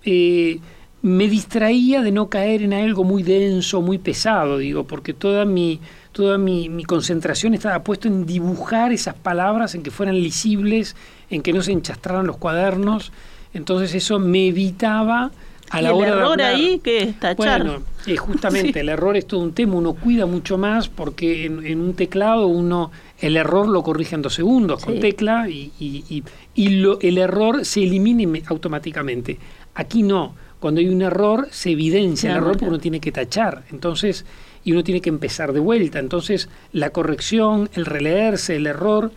eh, 0.05 0.61
me 1.03 1.29
distraía 1.29 2.03
de 2.03 2.13
no 2.13 2.29
caer 2.29 2.63
en 2.63 2.73
algo 2.73 3.05
muy 3.05 3.23
denso, 3.23 3.83
muy 3.83 3.99
pesado, 3.99 4.59
digo, 4.59 4.85
porque 4.85 5.13
toda 5.13 5.45
mi 5.45 5.81
toda 6.13 6.37
mi, 6.37 6.69
mi, 6.69 6.85
concentración 6.85 7.55
estaba 7.55 7.83
puesta 7.83 8.07
en 8.07 8.27
dibujar 8.27 8.93
esas 8.93 9.15
palabras, 9.15 9.75
en 9.75 9.83
que 9.83 9.91
fueran 9.91 10.17
lisibles, 10.17 10.95
en 11.31 11.41
que 11.41 11.55
no 11.55 11.63
se 11.63 11.73
enchastraran 11.73 12.27
los 12.27 12.37
cuadernos. 12.37 13.13
Entonces 13.55 13.95
eso 13.95 14.19
me 14.19 14.49
evitaba 14.49 15.31
a 15.73 15.81
la 15.81 15.89
¿Y 15.89 15.93
hora 15.93 16.09
el 16.09 16.19
error 16.19 16.37
de 16.37 16.45
ahí 16.45 16.79
que 16.81 17.03
es 17.03 17.19
tachar. 17.19 17.65
Bueno, 17.65 17.83
eh, 18.07 18.17
justamente 18.17 18.73
sí. 18.75 18.79
el 18.79 18.91
error 18.91 19.17
es 19.17 19.27
todo 19.27 19.41
un 19.41 19.53
tema, 19.53 19.75
uno 19.75 19.95
cuida 19.95 20.27
mucho 20.27 20.59
más 20.59 20.89
porque 20.89 21.47
en, 21.47 21.65
en, 21.67 21.81
un 21.81 21.95
teclado 21.95 22.47
uno 22.47 22.91
el 23.19 23.37
error 23.37 23.69
lo 23.69 23.83
corrige 23.83 24.15
en 24.15 24.23
dos 24.23 24.35
segundos 24.35 24.81
sí. 24.81 24.87
con 24.87 25.01
tecla 25.01 25.49
y, 25.49 25.73
y, 25.81 26.05
y, 26.09 26.23
y 26.55 26.69
lo, 26.77 27.01
el 27.01 27.17
error 27.17 27.65
se 27.65 27.83
elimina 27.83 28.39
automáticamente. 28.47 29.39
Aquí 29.75 30.03
no, 30.03 30.35
cuando 30.61 30.81
hay 30.81 30.89
un 30.89 31.01
error 31.01 31.49
se 31.51 31.71
evidencia 31.71 32.31
claro, 32.31 32.39
el 32.39 32.45
error 32.45 32.59
porque 32.59 32.69
uno 32.69 32.79
tiene 32.79 33.01
que 33.01 33.11
tachar. 33.11 33.65
Entonces, 33.73 34.27
y 34.65 34.73
uno 34.73 34.85
tiene 34.85 35.01
que 35.01 35.09
empezar 35.09 35.53
de 35.53 35.61
vuelta. 35.61 35.99
Entonces, 35.99 36.49
la 36.73 36.91
corrección, 36.91 37.71
el 37.73 37.87
releerse, 37.87 38.57
el 38.57 38.67
error, 38.67 39.11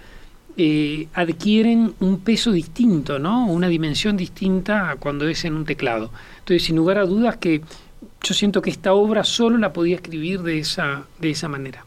eh, 0.58 1.08
adquieren 1.14 1.94
un 2.00 2.20
peso 2.20 2.52
distinto, 2.52 3.20
¿no? 3.20 3.46
Una 3.48 3.68
dimensión 3.68 4.16
distinta 4.16 4.90
a 4.90 4.96
cuando 4.96 5.28
es 5.28 5.44
en 5.44 5.54
un 5.54 5.66
teclado. 5.66 6.12
Entonces, 6.46 6.68
sin 6.68 6.76
lugar 6.76 7.00
a 7.00 7.06
dudas 7.06 7.38
que 7.38 7.64
yo 8.22 8.34
siento 8.36 8.62
que 8.62 8.70
esta 8.70 8.94
obra 8.94 9.24
solo 9.24 9.58
la 9.58 9.74
podía 9.74 9.96
escribir 9.96 10.44
de 10.44 10.60
esa, 10.60 11.06
de 11.20 11.32
esa 11.32 11.48
manera. 11.48 11.84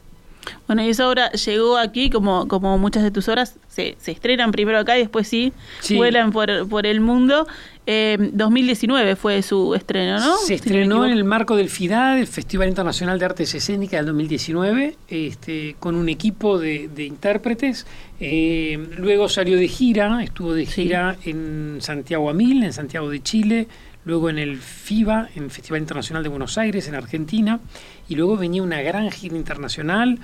Bueno, 0.66 0.82
y 0.82 0.88
esa 0.88 1.08
obra 1.08 1.30
llegó 1.30 1.76
aquí, 1.76 2.10
como, 2.10 2.48
como 2.48 2.76
muchas 2.76 3.04
de 3.04 3.12
tus 3.12 3.28
obras, 3.28 3.56
se, 3.68 3.94
se 4.00 4.10
estrenan 4.10 4.50
primero 4.50 4.78
acá 4.78 4.96
y 4.96 5.02
después 5.02 5.28
sí, 5.28 5.52
sí. 5.78 5.94
vuelan 5.94 6.32
por, 6.32 6.68
por 6.68 6.86
el 6.86 7.00
mundo. 7.00 7.46
Eh, 7.86 8.18
2019 8.32 9.14
fue 9.14 9.42
su 9.42 9.74
estreno, 9.76 10.18
¿no? 10.18 10.36
Se 10.38 10.54
estrenó 10.54 11.04
si 11.04 11.10
en 11.10 11.16
el 11.16 11.24
marco 11.24 11.54
del 11.54 11.68
FIDAD, 11.68 12.18
el 12.18 12.26
Festival 12.26 12.68
Internacional 12.68 13.18
de 13.20 13.26
Artes 13.26 13.54
Escénicas 13.54 14.00
del 14.00 14.06
2019, 14.06 14.96
este, 15.08 15.76
con 15.78 15.94
un 15.94 16.08
equipo 16.08 16.58
de, 16.58 16.88
de 16.88 17.04
intérpretes. 17.04 17.86
Eh, 18.18 18.88
luego 18.98 19.28
salió 19.28 19.56
de 19.56 19.68
gira, 19.68 20.22
estuvo 20.24 20.52
de 20.52 20.66
gira 20.66 21.16
sí. 21.22 21.30
en 21.30 21.78
Santiago 21.80 22.28
Amil, 22.28 22.64
en 22.64 22.72
Santiago 22.72 23.08
de 23.08 23.22
Chile, 23.22 23.68
luego 24.08 24.30
en 24.30 24.38
el 24.38 24.56
FIBA, 24.56 25.28
en 25.36 25.44
el 25.44 25.50
Festival 25.50 25.82
Internacional 25.82 26.22
de 26.22 26.30
Buenos 26.30 26.56
Aires, 26.56 26.88
en 26.88 26.94
Argentina, 26.94 27.60
y 28.08 28.14
luego 28.14 28.38
venía 28.38 28.62
una 28.62 28.80
gran 28.80 29.10
gira 29.10 29.36
internacional 29.36 30.18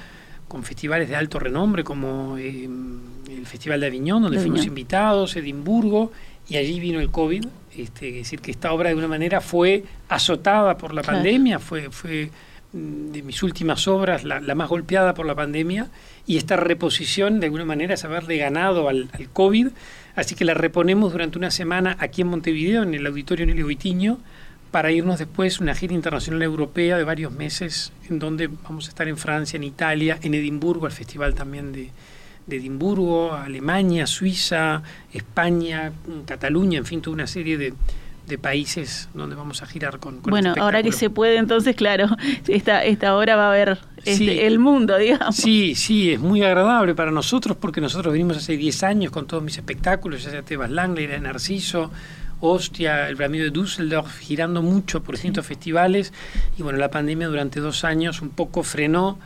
con 0.49 0.65
festivales 0.65 1.11
de 1.11 1.17
alto 1.17 1.39
renombre 1.39 1.85
como 1.85 2.39
eh, 2.39 2.65
el 2.65 3.47
Festival 3.47 3.81
de 3.81 3.89
Aviñón, 3.89 4.23
donde 4.23 4.39
de 4.39 4.43
fuimos 4.43 4.65
invitados, 4.65 5.37
Edimburgo, 5.37 6.13
y 6.49 6.57
allí 6.57 6.81
vino 6.81 6.99
el 6.99 7.11
COVID, 7.11 7.45
este, 7.77 8.09
es 8.09 8.15
decir, 8.15 8.41
que 8.41 8.53
esta 8.53 8.73
obra 8.73 8.85
de 8.85 8.91
alguna 8.91 9.09
manera 9.09 9.43
fue 9.43 9.85
azotada 10.09 10.79
por 10.79 10.95
la 10.95 11.03
claro. 11.03 11.19
pandemia, 11.19 11.59
fue, 11.59 11.91
fue 11.91 12.31
mm, 12.73 13.13
de 13.13 13.23
mis 13.23 13.43
últimas 13.43 13.87
obras 13.87 14.25
la, 14.25 14.41
la, 14.41 14.55
más 14.55 14.71
golpeada 14.71 15.13
por 15.13 15.27
la 15.27 15.35
pandemia, 15.35 15.89
y 16.27 16.39
esta 16.39 16.57
reposición 16.57 17.39
de 17.39 17.47
alguna 17.47 17.67
manera 17.67 17.93
es 17.93 18.05
haberle 18.07 18.39
ganado 18.39 18.89
al, 18.89 19.11
al, 19.13 19.29
COVID, 19.29 19.69
así 20.17 20.35
que 20.35 20.45
la 20.45 20.55
reponemos 20.55 21.13
durante 21.13 21.39
una 21.39 21.51
semana 21.51 21.97
aquí 22.01 22.23
en 22.23 22.29
Montevideo, 22.29 22.83
en 22.83 22.95
el 22.95 23.07
Auditorio 23.07 23.47
Nelly 23.47 23.63
Goitiño, 23.63 24.19
para 24.71 24.91
irnos 24.91 25.19
después 25.19 25.61
una 25.61 25.75
gira 25.75 25.95
internacional 25.95 26.43
europea 26.43 26.97
de 26.97 27.05
varios 27.05 27.33
meses, 27.33 27.93
en 28.11 28.19
donde 28.19 28.49
vamos 28.49 28.87
a 28.87 28.89
estar 28.89 29.07
en 29.07 29.17
Francia, 29.17 29.57
en 29.57 29.65
Italia, 29.65 30.19
en 30.23 30.35
Edimburgo, 30.35 30.87
al 30.87 30.93
festival 30.93 31.35
también 31.35 31.73
de, 31.73 31.91
de 32.47 32.57
Edimburgo, 32.57 33.35
Alemania, 33.35 34.07
Suiza, 34.07 34.83
España, 35.13 35.93
Cataluña, 36.27 36.79
en 36.79 36.87
fin, 36.87 37.01
toda 37.01 37.15
una 37.15 37.27
serie 37.27 37.57
de, 37.57 37.75
de 38.27 38.39
países 38.39 39.09
donde 39.15 39.37
vamos 39.37 39.63
a 39.63 39.67
girar 39.67 39.99
con, 39.99 40.21
con 40.21 40.31
bueno 40.31 40.51
este 40.51 40.61
ahora 40.61 40.83
que 40.83 40.93
se 40.93 41.11
puede 41.11 41.37
entonces 41.37 41.77
claro 41.77 42.09
esta 42.49 42.85
esta 42.85 43.15
hora 43.15 43.37
va 43.37 43.51
a 43.51 43.53
ver 43.53 43.79
este, 43.99 44.17
sí, 44.17 44.31
el 44.41 44.59
mundo 44.59 44.97
digamos. 44.99 45.37
Sí 45.37 45.75
sí 45.75 46.13
es 46.13 46.21
muy 46.21 46.43
agradable 46.43 46.95
para 46.95 47.11
nosotros 47.11 47.57
porque 47.59 47.81
nosotros 47.81 48.13
venimos 48.13 48.37
hace 48.37 48.57
10 48.57 48.83
años 48.83 49.13
con 49.13 49.27
todos 49.27 49.43
mis 49.43 49.57
espectáculos 49.57 50.25
ya 50.25 50.31
sea 50.31 50.43
Tebas 50.43 50.71
Langler, 50.71 51.21
Narciso 51.21 51.91
Ostia, 52.41 53.09
el 53.09 53.17
Ramiro 53.17 53.45
de 53.45 53.51
Düsseldorf, 53.51 54.19
girando 54.19 54.61
mucho 54.61 55.03
por 55.03 55.15
distintos 55.15 55.47
sí. 55.47 55.55
festivales. 55.55 56.13
Y 56.59 56.63
bueno, 56.63 56.79
la 56.79 56.91
pandemia 56.91 57.29
durante 57.29 57.61
dos 57.61 57.85
años 57.85 58.21
un 58.21 58.31
poco 58.31 58.63
frenó 58.63 59.19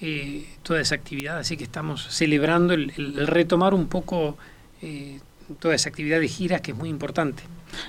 eh, 0.00 0.46
toda 0.62 0.80
esa 0.80 0.94
actividad, 0.94 1.38
así 1.38 1.56
que 1.56 1.64
estamos 1.64 2.06
celebrando 2.10 2.74
el, 2.74 2.92
el, 2.96 3.18
el 3.18 3.26
retomar 3.26 3.72
un 3.72 3.86
poco 3.86 4.36
eh, 4.82 5.20
toda 5.60 5.74
esa 5.74 5.88
actividad 5.88 6.20
de 6.20 6.28
giras 6.28 6.60
que 6.60 6.72
es 6.72 6.76
muy 6.76 6.88
importante. 6.88 7.42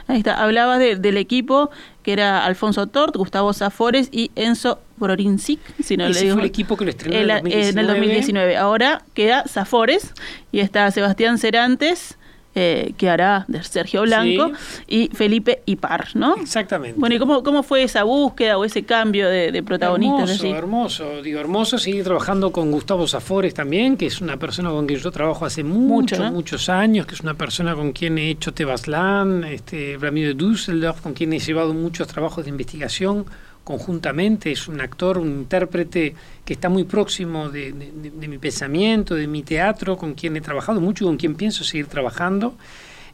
Ahí 0.08 0.20
está, 0.20 0.42
hablabas 0.42 0.80
del 0.80 1.18
equipo 1.18 1.70
que 2.04 2.14
era 2.14 2.46
Alfonso 2.46 2.88
Tort, 2.88 3.16
Gustavo 3.16 3.54
Zafores 3.54 4.10
y 4.12 4.32
Enzo 4.36 4.80
Brorinsic, 4.98 5.60
si 5.82 5.98
no 5.98 6.06
Ese 6.06 6.14
le 6.14 6.22
digo. 6.26 6.36
fue 6.36 6.44
el 6.44 6.50
equipo 6.50 6.76
que 6.78 6.86
lo 6.86 6.92
estrenó 6.92 7.16
en 7.18 7.78
el 7.80 7.88
2019. 7.88 8.58
Ahora 8.58 9.04
queda 9.14 9.44
Zafores 9.48 10.14
y 10.52 10.60
está 10.60 10.90
Sebastián 10.92 11.38
Cerantes, 11.38 12.18
eh, 12.60 12.94
que 12.98 13.08
hará 13.08 13.46
de 13.48 13.62
Sergio 13.62 14.02
Blanco 14.02 14.52
y 14.88 15.12
Felipe 15.14 15.62
Ipar, 15.68 16.08
¿no? 16.16 16.38
Exactamente. 16.38 17.00
Bueno, 17.00 17.16
¿y 17.16 17.20
cómo, 17.20 17.44
cómo 17.44 17.62
fue 17.62 17.84
esa 17.84 18.02
búsqueda 18.02 18.58
o 18.58 18.66
ese 18.66 18.82
cambio 18.82 19.30
de, 19.30 19.62
protagonistas? 19.62 20.44
Hermoso, 20.44 20.58
hermoso. 20.58 21.22
Digo, 21.22 21.40
hermoso 21.40 21.78
seguir 21.78 22.04
trabajando 22.04 22.52
con 22.52 22.72
Gustavo 22.72 23.08
Zafores 23.08 23.54
también, 23.54 23.96
que 23.96 24.08
es 24.08 24.22
una 24.22 24.38
persona 24.38 24.72
con 24.72 24.88
quien 24.88 25.00
yo 25.00 25.12
trabajo 25.12 25.46
hace 25.46 25.64
muchos, 25.64 26.20
muchos 26.32 26.68
años, 26.70 27.06
que 27.06 27.14
es 27.14 27.22
una 27.22 27.36
persona 27.36 27.76
con 27.76 27.92
quien 27.92 28.18
he 28.18 28.32
hecho 28.32 28.52
Tebaslan, 28.56 29.44
este, 29.44 29.96
Ramiro 30.02 30.30
de 30.30 30.34
Düsseldorf, 30.34 31.02
con 31.02 31.14
quien 31.14 31.34
he 31.34 31.40
llevado 31.40 31.76
muchos 31.76 32.08
trabajos 32.08 32.44
de 32.44 32.50
investigación 32.50 33.28
conjuntamente, 33.68 34.50
es 34.50 34.70
un 34.70 34.80
actor, 34.80 35.18
un 35.18 35.28
intérprete 35.28 36.16
que 36.46 36.54
está 36.54 36.70
muy 36.70 36.86
próximo 36.86 37.50
de, 37.50 37.74
mi 37.74 38.38
pensamiento, 38.38 39.14
de 39.14 39.28
mi 39.28 39.44
teatro, 39.44 39.98
con 39.98 40.14
quien 40.14 40.38
he 40.38 40.42
trabajado 40.42 40.80
mucho 40.80 41.04
y 41.04 41.08
con 41.08 41.18
quien 41.18 41.36
pienso 41.36 41.66
seguir 41.66 41.88
trabajando. 41.88 42.56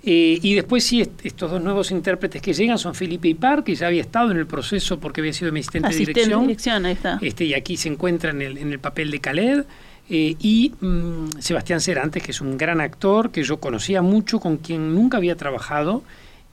Eh, 0.04 0.38
y 0.44 0.54
después 0.54 0.84
sí, 0.84 1.02
estos 1.24 1.50
dos 1.50 1.60
nuevos 1.60 1.90
intérpretes 1.90 2.40
que 2.40 2.54
llegan 2.54 2.78
son 2.78 2.94
Felipe 2.94 3.28
Ipar, 3.30 3.64
que 3.64 3.74
ya 3.74 3.88
había 3.88 4.02
estado 4.02 4.30
en 4.30 4.38
el 4.38 4.46
proceso 4.46 5.00
porque 5.00 5.22
había 5.22 5.34
sido 5.34 5.52
mi 5.52 5.62
asistente, 5.62 5.90
de 5.90 5.96
dirección. 5.96 6.42
De 6.42 6.48
dirección 6.50 6.86
ahí 6.86 6.94
está. 6.94 7.18
Este, 7.20 7.46
y 7.46 7.56
aquí 7.56 7.76
se 7.76 7.90
encuentra 7.90 8.30
en 8.30 8.44
el, 8.44 8.60
en 8.60 8.72
el 8.72 8.78
papel 8.78 9.10
de 9.10 9.20
Khaled. 9.20 9.66
Eh, 10.08 10.36
y 10.38 10.72
mm, 10.80 11.40
Sebastián 11.40 11.82
Cerantes, 11.82 12.22
que 12.22 12.30
es 12.30 12.42
un 12.42 12.60
gran 12.60 12.80
actor 12.80 13.32
que 13.32 13.42
yo 13.42 13.60
conocía 13.60 14.04
mucho, 14.04 14.40
con 14.40 14.58
quien 14.58 14.94
nunca 14.94 15.18
había 15.18 15.36
trabajado 15.36 16.04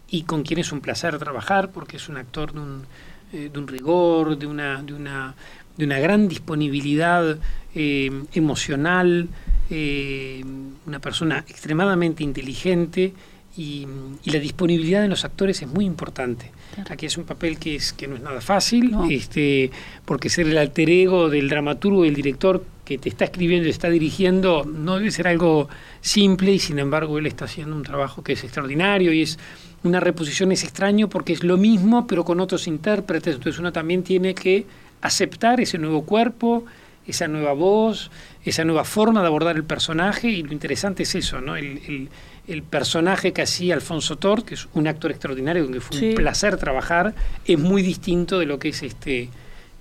y 0.08 0.22
con 0.22 0.42
quien 0.42 0.60
es 0.60 0.72
un 0.72 0.80
placer 0.80 1.18
trabajar 1.18 1.70
porque 1.70 1.98
es 1.98 2.08
un 2.08 2.16
actor 2.16 2.54
de 2.54 2.60
un, 2.60 2.84
eh, 3.32 3.50
de 3.52 3.58
un 3.58 3.68
rigor, 3.68 4.38
de 4.38 4.46
una, 4.46 4.82
de 4.82 4.92
una, 4.92 5.34
de 5.76 5.84
una 5.84 5.98
gran 5.98 6.28
disponibilidad 6.28 7.38
eh, 7.74 8.10
emocional, 8.34 9.28
eh, 9.70 10.44
una 10.86 10.98
persona 10.98 11.44
extremadamente 11.48 12.24
inteligente 12.24 13.12
y, 13.56 13.86
la 14.24 14.38
disponibilidad 14.38 15.02
de 15.02 15.08
los 15.08 15.24
actores 15.24 15.62
es 15.62 15.68
muy 15.68 15.84
importante. 15.84 16.50
Aquí 16.88 17.06
es 17.06 17.16
un 17.16 17.24
papel 17.24 17.58
que, 17.58 17.76
es, 17.76 17.92
que 17.92 18.06
no 18.06 18.16
es 18.16 18.22
nada 18.22 18.40
fácil, 18.40 18.94
este, 19.10 19.70
porque 20.04 20.28
ser 20.28 20.46
el 20.46 20.58
alter 20.58 20.88
ego 20.90 21.28
del 21.28 21.48
dramaturgo 21.48 22.04
y 22.04 22.08
el 22.08 22.14
director 22.14 22.64
que 22.84 22.98
te 22.98 23.08
está 23.08 23.24
escribiendo 23.24 23.68
y 23.68 23.70
está 23.70 23.88
dirigiendo 23.88 24.64
no 24.64 24.96
debe 24.96 25.10
ser 25.10 25.28
algo 25.28 25.68
simple 26.00 26.52
y 26.52 26.58
sin 26.58 26.80
embargo 26.80 27.18
él 27.18 27.26
está 27.26 27.44
haciendo 27.44 27.76
un 27.76 27.82
trabajo 27.84 28.24
que 28.24 28.32
es 28.32 28.42
extraordinario 28.42 29.12
y 29.12 29.22
es 29.22 29.38
una 29.82 30.00
reposición 30.00 30.52
es 30.52 30.64
extraño 30.64 31.08
porque 31.08 31.32
es 31.32 31.42
lo 31.42 31.56
mismo 31.56 32.06
pero 32.06 32.24
con 32.24 32.40
otros 32.40 32.66
intérpretes, 32.66 33.36
entonces 33.36 33.58
uno 33.58 33.72
también 33.72 34.02
tiene 34.02 34.34
que 34.34 34.66
aceptar 35.00 35.60
ese 35.60 35.78
nuevo 35.78 36.04
cuerpo, 36.04 36.64
esa 37.06 37.28
nueva 37.28 37.52
voz, 37.52 38.10
esa 38.44 38.64
nueva 38.64 38.84
forma 38.84 39.20
de 39.20 39.26
abordar 39.26 39.56
el 39.56 39.64
personaje 39.64 40.28
y 40.28 40.42
lo 40.42 40.52
interesante 40.52 41.02
es 41.02 41.14
eso, 41.14 41.40
¿no? 41.40 41.56
El, 41.56 42.08
el, 42.46 42.62
personaje 42.62 43.32
que 43.32 43.42
hacía 43.42 43.74
Alfonso 43.74 44.16
Tort, 44.16 44.44
que 44.44 44.54
es 44.54 44.68
un 44.74 44.88
actor 44.88 45.12
extraordinario 45.12 45.64
con 45.64 45.72
que 45.72 45.80
fue 45.80 46.08
un 46.08 46.14
placer 46.16 46.56
trabajar, 46.56 47.14
es 47.44 47.58
muy 47.58 47.80
distinto 47.80 48.40
de 48.40 48.46
lo 48.46 48.58
que 48.58 48.70
es 48.70 48.82
este 48.82 49.28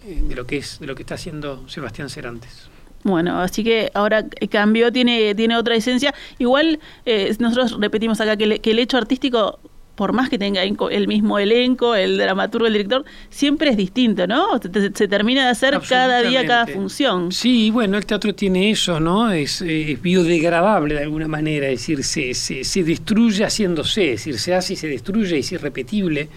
eh, 0.05 0.23
de 0.27 0.35
lo 0.35 0.45
que 0.45 0.57
es 0.57 0.79
de 0.79 0.85
lo 0.85 0.93
que 0.95 1.01
está 1.01 1.15
haciendo 1.15 1.67
Sebastián 1.67 2.09
Cerantes. 2.09 2.69
Bueno, 3.03 3.39
así 3.39 3.63
que 3.63 3.89
ahora 3.93 4.25
cambió, 4.49 4.91
tiene, 4.91 5.33
tiene 5.33 5.57
otra 5.57 5.75
esencia. 5.75 6.13
Igual 6.38 6.79
eh, 7.05 7.33
nosotros 7.39 7.79
repetimos 7.79 8.19
acá 8.21 8.35
que, 8.38 8.59
que 8.59 8.71
el 8.71 8.79
hecho 8.79 8.97
artístico 8.97 9.59
por 9.99 10.13
más 10.13 10.29
que 10.29 10.38
tenga 10.38 10.63
el 10.63 11.07
mismo 11.09 11.39
elenco, 11.39 11.93
el 11.93 12.17
dramaturgo, 12.17 12.67
el 12.67 12.71
director, 12.71 13.03
siempre 13.29 13.71
es 13.71 13.75
distinto, 13.75 14.27
¿no? 14.27 14.57
Se, 14.62 15.09
termina 15.09 15.43
de 15.43 15.49
hacer 15.49 15.77
cada 15.89 16.21
día, 16.21 16.45
cada 16.45 16.67
función. 16.67 17.33
Sí, 17.33 17.69
bueno, 17.69 17.97
el 17.97 18.05
teatro 18.05 18.33
tiene 18.33 18.71
eso, 18.71 19.01
¿no? 19.01 19.29
Es, 19.29 19.62
biodegradable 20.01 20.95
de 20.95 21.03
alguna 21.03 21.27
manera, 21.27 21.67
es 21.67 21.81
decir, 21.81 22.05
se, 22.05 22.33
se, 22.33 22.83
destruye 22.85 23.43
haciéndose, 23.43 24.13
es 24.13 24.23
decir, 24.23 24.39
se 24.39 24.55
hace 24.55 24.71
y 24.71 24.75
se 24.77 24.88
destruye 24.88 25.35
y 25.35 25.39
es 25.41 25.51
irrepetible. 25.51 26.29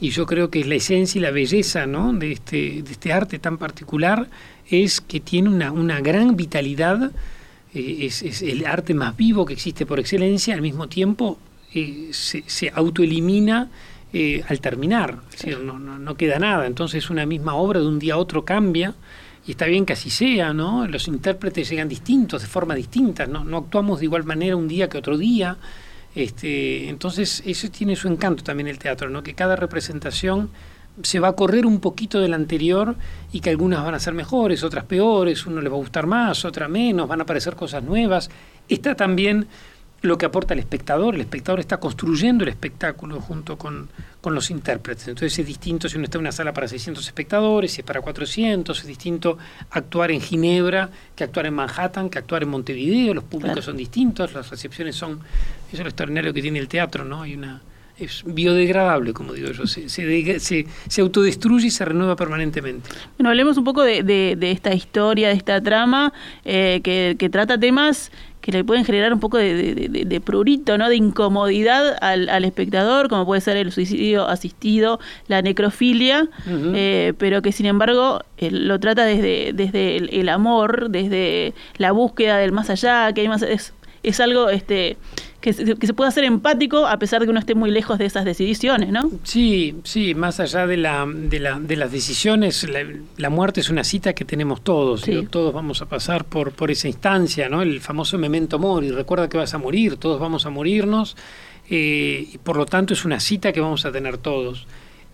Y 0.00 0.10
yo 0.10 0.24
creo 0.24 0.48
que 0.48 0.60
es 0.60 0.68
la 0.68 0.76
esencia 0.76 1.18
y 1.18 1.22
la 1.22 1.32
belleza, 1.32 1.86
¿no? 1.88 2.12
De 2.12 2.30
este, 2.30 2.82
de 2.84 2.92
este 2.92 3.12
arte 3.12 3.40
tan 3.40 3.58
particular, 3.58 4.28
es 4.70 5.00
que 5.00 5.18
tiene 5.18 5.48
una, 5.48 5.72
una 5.72 6.00
gran 6.00 6.36
vitalidad. 6.36 7.10
Eh, 7.74 7.96
es, 8.02 8.22
es, 8.22 8.42
el 8.42 8.64
arte 8.64 8.94
más 8.94 9.16
vivo 9.16 9.44
que 9.44 9.54
existe 9.54 9.86
por 9.86 9.98
excelencia, 9.98 10.54
al 10.54 10.62
mismo 10.62 10.86
tiempo 10.86 11.36
eh, 11.74 12.08
se, 12.12 12.44
se, 12.46 12.70
autoelimina 12.74 13.70
eh, 14.12 14.42
al 14.48 14.60
terminar, 14.60 15.18
no, 15.62 15.78
no, 15.78 16.16
queda 16.16 16.38
nada. 16.38 16.66
Entonces 16.66 17.10
una 17.10 17.26
misma 17.26 17.54
obra 17.54 17.80
de 17.80 17.86
un 17.86 17.98
día 17.98 18.14
a 18.14 18.16
otro 18.16 18.44
cambia 18.44 18.94
y 19.46 19.50
está 19.50 19.66
bien 19.66 19.84
que 19.84 19.92
así 19.92 20.10
sea, 20.10 20.52
¿no? 20.52 20.86
Los 20.86 21.08
intérpretes 21.08 21.68
llegan 21.68 21.88
distintos, 21.88 22.42
de 22.42 22.48
forma 22.48 22.74
distinta, 22.74 23.26
¿no? 23.26 23.44
No 23.44 23.58
actuamos 23.58 23.98
de 24.00 24.06
igual 24.06 24.24
manera 24.24 24.56
un 24.56 24.66
día 24.66 24.88
que 24.88 24.98
otro 24.98 25.18
día. 25.18 25.56
Este, 26.14 26.88
entonces 26.88 27.42
eso 27.44 27.70
tiene 27.70 27.96
su 27.96 28.08
encanto 28.08 28.42
también 28.42 28.66
el 28.68 28.78
teatro, 28.78 29.10
¿no? 29.10 29.22
Que 29.22 29.34
cada 29.34 29.56
representación 29.56 30.50
se 31.02 31.20
va 31.20 31.28
a 31.28 31.32
correr 31.32 31.66
un 31.66 31.80
poquito 31.80 32.20
del 32.20 32.34
anterior 32.34 32.96
y 33.32 33.40
que 33.40 33.50
algunas 33.50 33.84
van 33.84 33.94
a 33.94 34.00
ser 34.00 34.14
mejores, 34.14 34.64
otras 34.64 34.84
peores, 34.84 35.46
uno 35.46 35.60
le 35.60 35.68
va 35.68 35.76
a 35.76 35.80
gustar 35.80 36.06
más, 36.06 36.44
otra 36.44 36.68
menos, 36.68 37.06
van 37.06 37.20
a 37.20 37.22
aparecer 37.24 37.54
cosas 37.54 37.82
nuevas. 37.82 38.30
Está 38.68 38.94
también 38.94 39.46
lo 40.00 40.16
que 40.16 40.26
aporta 40.26 40.54
el 40.54 40.60
espectador. 40.60 41.14
El 41.14 41.20
espectador 41.20 41.60
está 41.60 41.78
construyendo 41.78 42.44
el 42.44 42.50
espectáculo 42.50 43.20
junto 43.20 43.56
con, 43.56 43.88
los 44.28 44.50
intérpretes. 44.50 45.08
Entonces 45.08 45.38
es 45.38 45.46
distinto 45.46 45.88
si 45.88 45.96
uno 45.96 46.04
está 46.04 46.18
en 46.18 46.20
una 46.20 46.32
sala 46.32 46.52
para 46.52 46.68
600 46.68 47.06
espectadores, 47.06 47.72
si 47.72 47.80
es 47.80 47.86
para 47.86 48.02
400, 48.02 48.78
es 48.78 48.86
distinto 48.86 49.38
actuar 49.70 50.10
en 50.10 50.20
Ginebra 50.20 50.90
que 51.16 51.24
actuar 51.24 51.46
en 51.46 51.54
Manhattan, 51.54 52.10
que 52.10 52.18
actuar 52.18 52.42
en 52.42 52.50
Montevideo, 52.50 53.14
los 53.14 53.24
públicos 53.24 53.64
son 53.64 53.78
distintos, 53.78 54.34
las 54.34 54.50
recepciones 54.50 54.96
son... 54.96 55.12
Eso 55.68 55.78
es 55.78 55.80
lo 55.80 55.86
extraordinario 55.86 56.34
que 56.34 56.42
tiene 56.42 56.58
el 56.58 56.68
teatro, 56.68 57.06
¿no? 57.06 57.22
Hay 57.22 57.36
una 57.36 57.62
es 57.98 58.22
biodegradable, 58.24 59.12
como 59.12 59.32
digo 59.32 59.50
yo, 59.50 59.66
se, 59.66 59.88
se, 59.88 61.00
autodestruye 61.00 61.66
y 61.66 61.70
se 61.70 61.84
renueva 61.84 62.14
permanentemente. 62.16 62.88
Bueno, 63.16 63.30
hablemos 63.30 63.56
un 63.56 63.64
poco 63.64 63.82
de, 63.82 64.36
esta 64.40 64.72
historia, 64.72 65.28
de 65.28 65.34
esta 65.34 65.60
trama, 65.60 66.12
eh, 66.44 66.80
que, 66.84 67.16
que, 67.18 67.28
trata 67.28 67.58
temas 67.58 68.12
que 68.40 68.52
le 68.52 68.64
pueden 68.64 68.84
generar 68.84 69.12
un 69.12 69.20
poco 69.20 69.36
de, 69.38 70.22
prurito, 70.24 70.78
¿no? 70.78 70.88
de 70.88 70.96
incomodidad 70.96 71.96
al, 72.00 72.44
espectador, 72.44 73.08
como 73.08 73.26
puede 73.26 73.40
ser 73.40 73.56
el 73.56 73.72
suicidio 73.72 74.26
asistido, 74.28 75.00
la 75.26 75.42
necrofilia, 75.42 76.28
eh, 76.46 77.14
pero 77.18 77.42
que 77.42 77.52
sin 77.52 77.66
embargo 77.66 78.20
lo 78.38 78.80
trata 78.80 79.04
desde, 79.04 79.52
desde 79.52 79.96
el, 79.96 80.28
amor, 80.28 80.90
desde 80.90 81.54
la 81.76 81.92
búsqueda 81.92 82.38
del 82.38 82.52
más 82.52 82.70
allá, 82.70 83.12
que 83.12 83.22
hay 83.22 83.28
más... 83.28 83.42
Es, 83.42 83.72
es 84.04 84.20
algo 84.20 84.48
este 84.48 84.96
que 85.40 85.52
se, 85.52 85.76
que 85.76 85.86
se 85.86 85.94
pueda 85.94 86.08
hacer 86.08 86.24
empático 86.24 86.86
a 86.86 86.98
pesar 86.98 87.20
de 87.20 87.26
que 87.26 87.30
uno 87.30 87.38
esté 87.38 87.54
muy 87.54 87.70
lejos 87.70 87.98
de 87.98 88.06
esas 88.06 88.24
decisiones, 88.24 88.90
¿no? 88.90 89.10
Sí, 89.22 89.76
sí, 89.84 90.14
más 90.14 90.40
allá 90.40 90.66
de, 90.66 90.76
la, 90.76 91.06
de, 91.06 91.38
la, 91.38 91.60
de 91.60 91.76
las 91.76 91.92
decisiones, 91.92 92.66
la, 93.16 93.30
muerte 93.30 93.60
es 93.60 93.70
una 93.70 93.84
cita 93.84 94.14
que 94.14 94.24
tenemos 94.24 94.62
todos, 94.62 95.04
todos 95.30 95.54
vamos 95.54 95.80
a 95.80 95.86
pasar 95.86 96.24
por, 96.24 96.52
por 96.52 96.70
esa 96.70 96.88
instancia, 96.88 97.48
¿no? 97.48 97.62
El 97.62 97.80
famoso 97.80 98.18
memento 98.18 98.58
mori, 98.58 98.90
recuerda 98.90 99.28
que 99.28 99.38
vas 99.38 99.54
a 99.54 99.58
morir, 99.58 99.96
todos 99.96 100.20
vamos 100.20 100.44
a 100.44 100.50
morirnos, 100.50 101.16
eh, 101.70 102.28
y 102.32 102.38
por 102.38 102.56
lo 102.56 102.66
tanto 102.66 102.94
es 102.94 103.04
una 103.04 103.20
cita 103.20 103.52
que 103.52 103.60
vamos 103.60 103.84
a 103.84 103.92
tener 103.92 104.18
todos. 104.18 104.66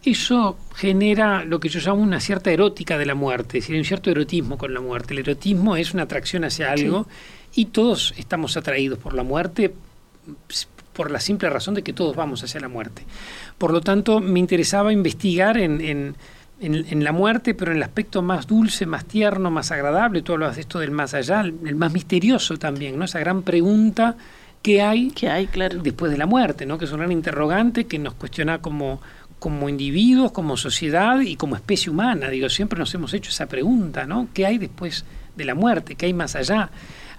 Eso 0.04 0.58
genera 0.74 1.44
lo 1.44 1.60
que 1.60 1.68
yo 1.68 1.80
llamo 1.80 2.02
una 2.02 2.20
cierta 2.20 2.50
erótica 2.50 2.98
de 2.98 3.06
la 3.06 3.14
muerte, 3.14 3.58
es 3.58 3.64
decir, 3.64 3.76
un 3.76 3.84
cierto 3.84 4.10
erotismo 4.10 4.56
con 4.58 4.72
la 4.72 4.80
muerte. 4.80 5.14
El 5.14 5.20
erotismo 5.20 5.76
es 5.76 5.94
una 5.94 6.04
atracción 6.04 6.44
hacia 6.44 6.72
algo 6.72 7.06
y 7.54 7.66
todos 7.66 8.14
estamos 8.18 8.56
atraídos 8.56 8.98
por 8.98 9.14
la 9.14 9.22
muerte 9.22 9.72
por 10.94 11.10
la 11.10 11.20
simple 11.20 11.50
razón 11.50 11.74
de 11.74 11.82
que 11.82 11.92
todos 11.92 12.16
vamos 12.16 12.42
hacia 12.42 12.60
la 12.60 12.68
muerte. 12.68 13.04
Por 13.58 13.72
lo 13.72 13.80
tanto, 13.80 14.20
me 14.20 14.38
interesaba 14.38 14.92
investigar 14.92 15.58
en, 15.58 15.80
en, 15.80 16.16
en, 16.60 17.04
la 17.04 17.12
muerte, 17.12 17.54
pero 17.54 17.72
en 17.72 17.78
el 17.78 17.82
aspecto 17.82 18.22
más 18.22 18.46
dulce, 18.46 18.86
más 18.86 19.04
tierno, 19.04 19.50
más 19.50 19.70
agradable. 19.70 20.22
Tú 20.22 20.32
hablas 20.32 20.54
de 20.54 20.62
esto 20.62 20.78
del 20.78 20.92
más 20.92 21.12
allá, 21.14 21.42
el 21.42 21.74
más 21.74 21.92
misterioso 21.92 22.56
también, 22.58 22.98
¿no? 22.98 23.04
Esa 23.04 23.18
gran 23.18 23.42
pregunta 23.42 24.16
que 24.62 24.80
hay, 24.80 25.12
hay 25.30 25.46
claro. 25.48 25.82
después 25.82 26.10
de 26.10 26.16
la 26.16 26.26
muerte, 26.26 26.64
¿no? 26.64 26.78
Que 26.78 26.86
es 26.86 26.92
un 26.92 26.98
gran 26.98 27.12
interrogante 27.12 27.86
que 27.86 27.98
nos 27.98 28.14
cuestiona 28.14 28.62
como, 28.62 29.02
como 29.38 29.68
individuos, 29.68 30.32
como 30.32 30.56
sociedad 30.56 31.20
y 31.20 31.36
como 31.36 31.56
especie 31.56 31.90
humana. 31.90 32.28
Digo, 32.28 32.48
siempre 32.48 32.78
nos 32.78 32.94
hemos 32.94 33.12
hecho 33.12 33.30
esa 33.30 33.46
pregunta, 33.46 34.06
¿no? 34.06 34.28
¿Qué 34.32 34.46
hay 34.46 34.58
después 34.58 35.04
de 35.36 35.44
la 35.44 35.54
muerte? 35.54 35.96
¿Qué 35.96 36.06
hay 36.06 36.14
más 36.14 36.34
allá? 36.36 36.70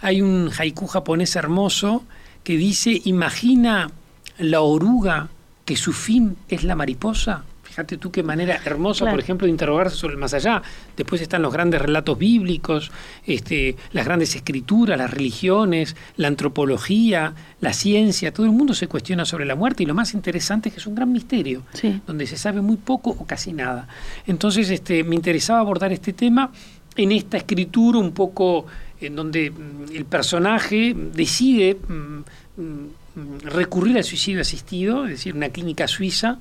Hay 0.01 0.21
un 0.21 0.49
haiku 0.57 0.87
japonés 0.87 1.35
hermoso 1.35 2.03
que 2.45 2.55
dice, 2.57 3.01
imagina 3.05 3.89
la 4.37 4.61
oruga 4.61 5.29
que 5.65 5.75
su 5.75 5.91
fin 5.91 6.37
es 6.47 6.63
la 6.63 6.75
mariposa. 6.75 7.43
Fíjate 7.63 7.97
tú 7.97 8.11
qué 8.11 8.23
manera 8.23 8.61
hermosa, 8.63 9.09
por 9.09 9.19
ejemplo, 9.19 9.47
de 9.47 9.51
interrogarse 9.51 9.97
sobre 9.97 10.13
el 10.13 10.19
más 10.19 10.33
allá. 10.33 10.61
Después 10.95 11.21
están 11.21 11.41
los 11.41 11.51
grandes 11.51 11.81
relatos 11.81 12.17
bíblicos, 12.17 12.91
este, 13.25 13.75
las 13.91 14.05
grandes 14.05 14.33
escrituras, 14.35 14.97
las 14.97 15.11
religiones, 15.11 15.95
la 16.15 16.29
antropología, 16.29 17.33
la 17.59 17.73
ciencia. 17.73 18.31
Todo 18.31 18.45
el 18.45 18.53
mundo 18.53 18.75
se 18.75 18.87
cuestiona 18.87 19.25
sobre 19.25 19.45
la 19.45 19.55
muerte 19.55 19.83
y 19.83 19.87
lo 19.87 19.95
más 19.95 20.13
interesante 20.13 20.69
es 20.69 20.75
que 20.75 20.79
es 20.79 20.87
un 20.87 20.95
gran 20.95 21.11
misterio, 21.11 21.63
donde 22.05 22.27
se 22.27 22.37
sabe 22.37 22.61
muy 22.61 22.77
poco 22.77 23.09
o 23.09 23.25
casi 23.25 23.51
nada. 23.51 23.89
Entonces, 24.27 24.69
este, 24.69 25.03
me 25.03 25.15
interesaba 25.15 25.59
abordar 25.59 25.91
este 25.91 26.13
tema 26.13 26.51
en 26.95 27.11
esta 27.11 27.37
escritura 27.37 27.99
un 27.99 28.11
poco 28.11 28.67
en 29.05 29.15
donde 29.15 29.51
mm, 29.51 29.95
el 29.95 30.05
personaje 30.05 30.93
decide 30.95 31.75
mm, 31.75 32.61
mm, 32.61 33.39
recurrir 33.43 33.97
al 33.97 34.03
suicidio 34.03 34.41
asistido, 34.41 35.05
es 35.05 35.11
decir, 35.11 35.35
una 35.35 35.49
clínica 35.49 35.87
suiza. 35.87 36.37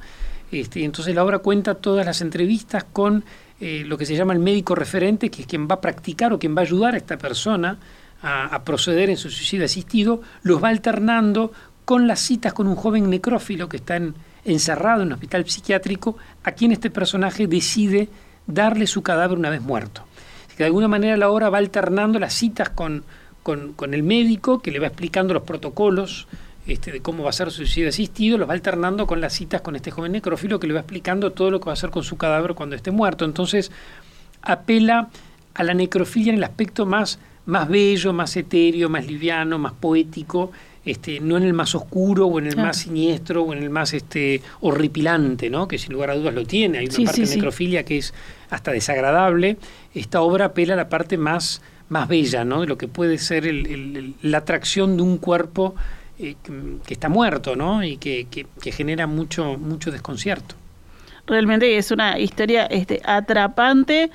Este, 0.51 0.85
entonces 0.85 1.15
la 1.15 1.25
obra 1.25 1.39
cuenta 1.39 1.75
todas 1.75 2.07
las 2.07 2.21
entrevistas 2.21 2.85
con 2.85 3.25
eh, 3.61 3.85
lo 3.87 3.97
que 3.99 4.07
se 4.07 4.17
llama 4.17 4.33
el 4.33 4.39
médico 4.39 4.75
referente, 4.75 5.31
que 5.31 5.43
es 5.43 5.49
quien 5.49 5.69
va 5.69 5.77
a 5.77 5.81
practicar 5.81 6.33
o 6.33 6.39
quien 6.39 6.57
va 6.57 6.61
a 6.61 6.65
ayudar 6.65 6.95
a 6.95 6.99
esta 6.99 7.19
persona 7.19 7.79
a, 8.23 8.47
a 8.47 8.65
proceder 8.65 9.11
en 9.11 9.17
su 9.17 9.31
suicidio 9.31 9.65
asistido, 9.65 10.23
los 10.43 10.63
va 10.63 10.69
alternando 10.69 11.53
con 11.85 12.07
las 12.07 12.21
citas 12.21 12.53
con 12.53 12.67
un 12.67 12.77
joven 12.77 13.11
necrófilo 13.11 13.69
que 13.69 13.77
está 13.79 14.01
encerrado 14.45 15.03
en 15.03 15.09
un 15.09 15.15
hospital 15.15 15.49
psiquiátrico, 15.49 16.17
a 16.43 16.53
quien 16.53 16.73
este 16.73 16.91
personaje 16.91 17.47
decide 17.47 18.09
darle 18.47 18.87
su 18.87 19.03
cadáver 19.03 19.39
una 19.39 19.51
vez 19.51 19.61
muerto 19.61 20.05
que 20.57 20.63
de 20.63 20.67
alguna 20.67 20.89
manera 20.89 21.17
la 21.17 21.31
obra 21.31 21.51
va 21.51 21.59
alternando 21.59 22.19
las 22.19 22.35
citas 22.35 22.71
con, 22.71 23.05
con, 23.43 23.95
el 23.95 24.03
médico, 24.03 24.61
que 24.61 24.71
le 24.71 24.79
va 24.79 24.87
explicando 24.87 25.35
los 25.35 25.43
protocolos 25.43 26.27
este, 26.67 26.93
de 26.93 27.01
cómo 27.01 27.25
va 27.25 27.31
a 27.31 27.33
ser 27.33 27.51
su 27.51 27.59
suicidio 27.59 27.91
asistido, 27.91 28.39
los 28.39 28.49
va 28.49 28.55
alternando 28.55 29.07
con 29.07 29.21
las 29.21 29.35
citas 29.35 29.61
con 29.61 29.77
este 29.77 29.91
joven 29.91 30.13
necrófilo, 30.13 30.59
que 30.59 30.67
le 30.67 30.75
va 30.75 30.81
explicando 30.81 31.33
todo 31.33 31.51
lo 31.51 31.61
que 31.61 31.67
va 31.67 31.73
a 31.73 31.75
hacer 31.75 31.91
con 31.91 32.05
su 32.05 32.17
cadáver 32.17 32.55
cuando 32.55 32.75
esté 32.75 32.91
muerto. 32.91 33.25
Entonces, 33.25 33.71
apela 34.43 35.11
a 35.55 35.63
la 35.63 35.75
necrofilia 35.75 36.33
en 36.33 36.39
el 36.39 36.45
aspecto 36.45 36.87
más, 36.87 37.19
más 37.47 37.69
bello, 37.69 38.13
más 38.13 38.37
etéreo, 38.37 38.89
más 38.89 39.07
liviano, 39.07 39.59
más 39.59 39.73
poético, 39.75 40.53
este, 40.85 41.21
no 41.21 41.37
en 41.37 41.45
el 41.45 41.55
más 41.55 41.75
oscuro 41.75 42.27
o 42.27 42.39
en 42.39 42.47
el 42.47 42.57
más 42.57 42.79
siniestro 42.79 43.43
o 43.43 43.53
en 43.53 43.63
el 43.63 43.71
más 43.71 43.95
este, 43.95 44.43
horripilante, 44.61 45.49
¿no? 45.49 45.67
que 45.67 45.79
sin 45.79 45.93
lugar 45.93 46.11
a 46.11 46.15
dudas 46.15 46.35
lo 46.35 46.45
tiene. 46.45 46.79
Hay 46.79 46.87
una 46.87 47.05
parte 47.05 47.23
de 47.23 47.37
necrofilia 47.37 47.85
que 47.85 47.99
es 47.99 48.13
hasta 48.51 48.73
desagradable. 48.73 49.57
Esta 49.95 50.21
obra 50.21 50.47
apela 50.47 50.75
a 50.75 50.77
la 50.77 50.89
parte 50.89 51.17
más, 51.17 51.63
más 51.89 52.09
bella, 52.09 52.45
¿no? 52.45 52.61
de 52.61 52.67
lo 52.67 52.77
que 52.77 52.89
puede 52.89 53.19
ser 53.19 53.51
la 54.23 54.39
atracción 54.39 54.97
de 54.97 55.03
un 55.03 55.19
cuerpo 55.19 55.75
eh, 56.19 56.37
que, 56.87 56.95
está 56.95 57.09
muerto 57.09 57.57
¿no? 57.57 57.83
y 57.83 57.97
que, 57.97 58.27
que, 58.31 58.73
genera 58.73 59.07
mucho, 59.07 59.57
mucho 59.59 59.91
desconcierto. 59.91 60.55
Realmente 61.27 61.79
es 61.79 61.91
una 61.91 62.19
historia 62.19 62.67
este, 62.67 63.01
atrapante, 63.03 64.11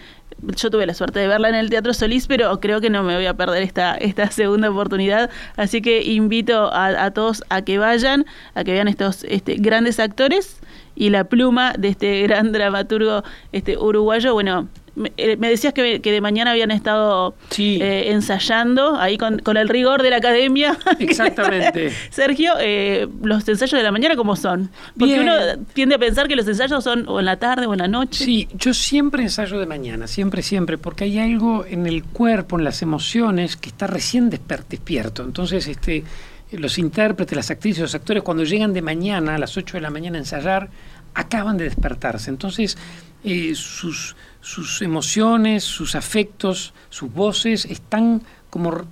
yo 0.56 0.69
tuve 0.69 0.86
la 0.86 0.93
suerte 0.93 1.19
de 1.19 1.28
verla 1.28 1.49
en 1.49 1.56
el 1.56 1.69
Teatro 1.69 1.93
Solís, 1.93 2.28
pero 2.28 2.60
creo 2.60 2.82
que 2.82 2.89
no 2.89 3.04
me 3.04 3.15
voy 3.15 3.25
a 3.25 3.36
perder 3.36 3.63
esta, 3.63 3.95
esta 3.95 4.30
segunda 4.32 4.69
oportunidad. 4.69 5.30
Así 5.56 5.82
que 5.82 6.02
invito 6.04 6.69
a, 6.73 7.12
todos 7.12 7.43
a 7.49 7.62
que 7.62 7.78
vayan, 7.78 8.25
a 8.56 8.63
que 8.63 8.73
vean 8.73 8.88
estos 8.88 9.23
este, 9.25 9.56
grandes 9.56 9.99
actores 9.99 10.60
y 10.95 11.10
la 11.10 11.23
pluma 11.25 11.73
de 11.78 11.89
este 11.89 12.21
gran 12.28 12.52
dramaturgo 12.52 13.23
este, 13.52 13.78
uruguayo. 13.78 14.34
Bueno, 14.34 14.67
eh, 15.17 15.38
me, 15.38 15.49
decías 15.49 15.73
que, 15.73 15.99
de 15.99 16.21
mañana 16.21 16.51
habían 16.51 16.71
estado 16.71 17.35
eh, 17.57 18.05
ensayando 18.07 18.99
ahí 18.99 19.17
con, 19.17 19.57
el 19.57 19.69
rigor 19.69 20.03
de 20.03 20.09
la 20.09 20.17
academia. 20.17 20.77
Exactamente. 20.99 21.91
Sergio, 22.09 22.53
eh, 22.59 23.07
los 23.21 23.47
ensayos 23.47 23.77
de 23.77 23.83
la 23.83 23.91
mañana, 23.91 24.15
¿cómo 24.15 24.35
son? 24.35 24.69
Porque 24.97 25.19
uno 25.19 25.33
tiende 25.73 25.95
a 25.95 25.99
pensar 25.99 26.27
que 26.27 26.35
los 26.35 26.47
ensayos 26.47 26.83
son 26.83 27.05
o 27.07 27.19
en 27.19 27.25
la 27.25 27.38
tarde 27.38 27.65
o 27.65 27.73
en 27.73 27.79
la 27.79 27.88
noche. 27.88 28.23
Sí, 28.23 28.47
yo 28.53 28.73
siempre 28.73 29.23
ensayo 29.23 29.59
de 29.59 29.65
mañana, 29.65 30.07
siempre, 30.07 30.41
siempre, 30.41 30.77
porque 30.77 31.05
hay 31.05 31.19
algo 31.19 31.65
en 31.65 31.88
el 31.88 32.03
cuerpo, 32.03 32.57
en 32.57 32.65
las 32.65 32.81
emociones, 32.81 33.55
que 33.55 33.69
está 33.69 33.88
recién 33.88 34.29
despierto. 34.29 35.23
Entonces, 35.23 35.67
este 35.67 36.03
los 36.51 36.79
intérpretes, 36.79 37.35
las 37.35 37.51
actrices, 37.51 37.81
los 37.81 37.95
actores, 37.95 38.23
cuando 38.23 38.43
llegan 38.43 38.73
de 38.73 38.81
mañana, 38.81 39.35
a 39.35 39.38
las 39.38 39.55
8 39.55 39.77
de 39.77 39.81
la 39.81 39.91
mañana 39.91 40.17
a 40.17 40.21
ensayar, 40.21 40.69
acaban 41.13 41.58
de 41.58 41.65
despertarse. 41.65 42.30
Entonces, 42.30 42.78
sus, 43.56 44.15
sus 44.41 44.82
emociones, 44.82 45.63
sus 45.63 45.95
afectos, 45.95 46.74
sus 46.89 47.12
voces 47.13 47.65
están 47.65 48.22
como, 48.50 48.86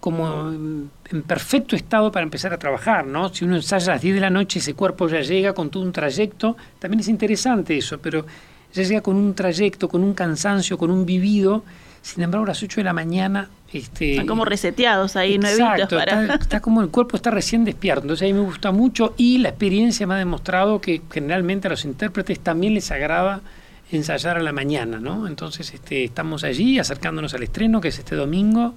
como 0.00 0.50
en 0.50 1.22
perfecto 1.26 1.74
estado 1.76 2.12
para 2.12 2.24
empezar 2.24 2.52
a 2.52 2.58
trabajar, 2.58 3.06
¿no? 3.06 3.32
Si 3.32 3.44
uno 3.44 3.56
ensaya 3.56 3.92
a 3.92 3.94
las 3.96 4.02
10 4.02 4.14
de 4.14 4.20
la 4.20 4.30
noche, 4.30 4.60
ese 4.60 4.74
cuerpo 4.74 5.08
ya 5.08 5.20
llega 5.20 5.52
con 5.52 5.70
todo 5.70 5.82
un 5.82 5.92
trayecto, 5.92 6.56
también 6.78 7.00
es 7.00 7.08
interesante 7.08 7.76
eso, 7.76 7.98
pero 7.98 8.24
ya 8.72 8.82
llega 8.82 9.00
con 9.00 9.16
un 9.16 9.34
trayecto, 9.34 9.88
con 9.88 10.04
un 10.04 10.14
cansancio, 10.14 10.78
con 10.78 10.90
un 10.90 11.04
vivido, 11.04 11.64
sin 12.02 12.22
embargo 12.22 12.44
a 12.44 12.48
las 12.48 12.62
8 12.62 12.80
de 12.80 12.84
la 12.84 12.92
mañana... 12.92 13.50
Este, 13.72 14.12
Están 14.12 14.26
como 14.26 14.46
reseteados 14.46 15.16
ahí, 15.16 15.34
exacto, 15.34 15.98
para... 15.98 16.22
Está, 16.22 16.34
está, 16.36 16.60
como 16.60 16.80
el 16.80 16.88
cuerpo 16.88 17.16
está 17.16 17.30
recién 17.30 17.64
despierto, 17.64 18.02
entonces 18.02 18.26
a 18.26 18.32
mí 18.32 18.32
me 18.32 18.44
gusta 18.44 18.72
mucho 18.72 19.14
y 19.18 19.38
la 19.38 19.50
experiencia 19.50 20.06
me 20.06 20.14
ha 20.14 20.16
demostrado 20.18 20.80
que 20.80 21.02
generalmente 21.10 21.68
a 21.68 21.70
los 21.70 21.84
intérpretes 21.84 22.40
también 22.40 22.72
les 22.72 22.90
agrada 22.90 23.42
ensayar 23.90 24.38
a 24.38 24.40
la 24.40 24.52
mañana, 24.52 25.00
¿no? 25.00 25.26
Entonces 25.26 25.72
este, 25.74 26.04
estamos 26.04 26.44
allí 26.44 26.78
acercándonos 26.78 27.34
al 27.34 27.42
estreno, 27.42 27.80
que 27.80 27.88
es 27.88 27.98
este 27.98 28.16
domingo, 28.16 28.74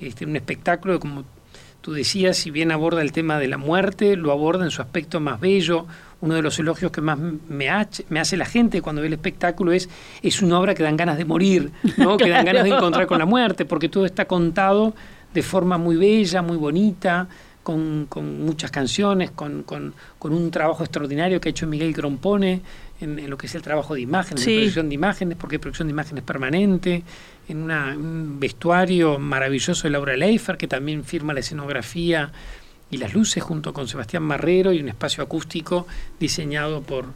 este, 0.00 0.24
un 0.24 0.36
espectáculo, 0.36 0.98
como 0.98 1.24
tú 1.80 1.92
decías, 1.92 2.36
si 2.36 2.50
bien 2.50 2.70
aborda 2.70 3.02
el 3.02 3.12
tema 3.12 3.38
de 3.38 3.48
la 3.48 3.58
muerte, 3.58 4.16
lo 4.16 4.32
aborda 4.32 4.64
en 4.64 4.70
su 4.70 4.82
aspecto 4.82 5.20
más 5.20 5.40
bello. 5.40 5.86
Uno 6.22 6.34
de 6.34 6.42
los 6.42 6.58
elogios 6.58 6.90
que 6.90 7.02
más 7.02 7.18
me, 7.18 7.68
me 8.08 8.20
hace 8.20 8.36
la 8.36 8.46
gente 8.46 8.80
cuando 8.80 9.02
ve 9.02 9.08
el 9.08 9.12
espectáculo 9.12 9.72
es, 9.72 9.90
es 10.22 10.40
una 10.40 10.58
obra 10.58 10.74
que 10.74 10.82
dan 10.82 10.96
ganas 10.96 11.18
de 11.18 11.26
morir, 11.26 11.70
¿no? 11.98 12.16
que 12.18 12.30
dan 12.30 12.46
ganas 12.46 12.64
de 12.64 12.70
encontrar 12.70 13.06
con 13.06 13.18
la 13.18 13.26
muerte, 13.26 13.64
porque 13.66 13.90
todo 13.90 14.06
está 14.06 14.24
contado 14.24 14.94
de 15.34 15.42
forma 15.42 15.78
muy 15.78 15.96
bella, 15.96 16.40
muy 16.40 16.56
bonita, 16.56 17.28
con, 17.62 18.06
con 18.08 18.44
muchas 18.44 18.70
canciones, 18.70 19.30
con, 19.30 19.62
con, 19.62 19.94
con, 20.18 20.32
un 20.32 20.50
trabajo 20.50 20.82
extraordinario 20.82 21.40
que 21.40 21.48
ha 21.48 21.50
hecho 21.50 21.66
Miguel 21.66 21.92
Grompone, 21.92 22.60
en, 23.00 23.28
lo 23.28 23.36
que 23.36 23.46
es 23.46 23.54
el 23.54 23.62
trabajo 23.62 23.94
de 23.94 24.00
imágenes, 24.00 24.46
en 24.46 24.54
producción 24.56 24.88
de 24.88 24.94
imágenes, 24.94 25.38
porque 25.38 25.56
hay 25.56 25.58
producción 25.58 25.88
de 25.88 25.92
imágenes 25.92 26.24
permanente, 26.24 27.02
en 27.48 27.70
un 27.70 28.40
vestuario 28.40 29.18
maravilloso 29.18 29.84
de 29.84 29.90
Laura 29.90 30.16
Leifer, 30.16 30.56
que 30.56 30.68
también 30.68 31.04
firma 31.04 31.32
la 31.34 31.40
escenografía 31.40 32.32
y 32.92 32.98
las 32.98 33.14
luces 33.14 33.42
junto 33.42 33.72
con 33.72 33.88
Sebastián 33.88 34.22
Marrero 34.22 34.72
y 34.72 34.80
un 34.80 34.88
espacio 34.88 35.24
acústico 35.24 35.86
diseñado 36.20 36.82
por, 36.82 37.06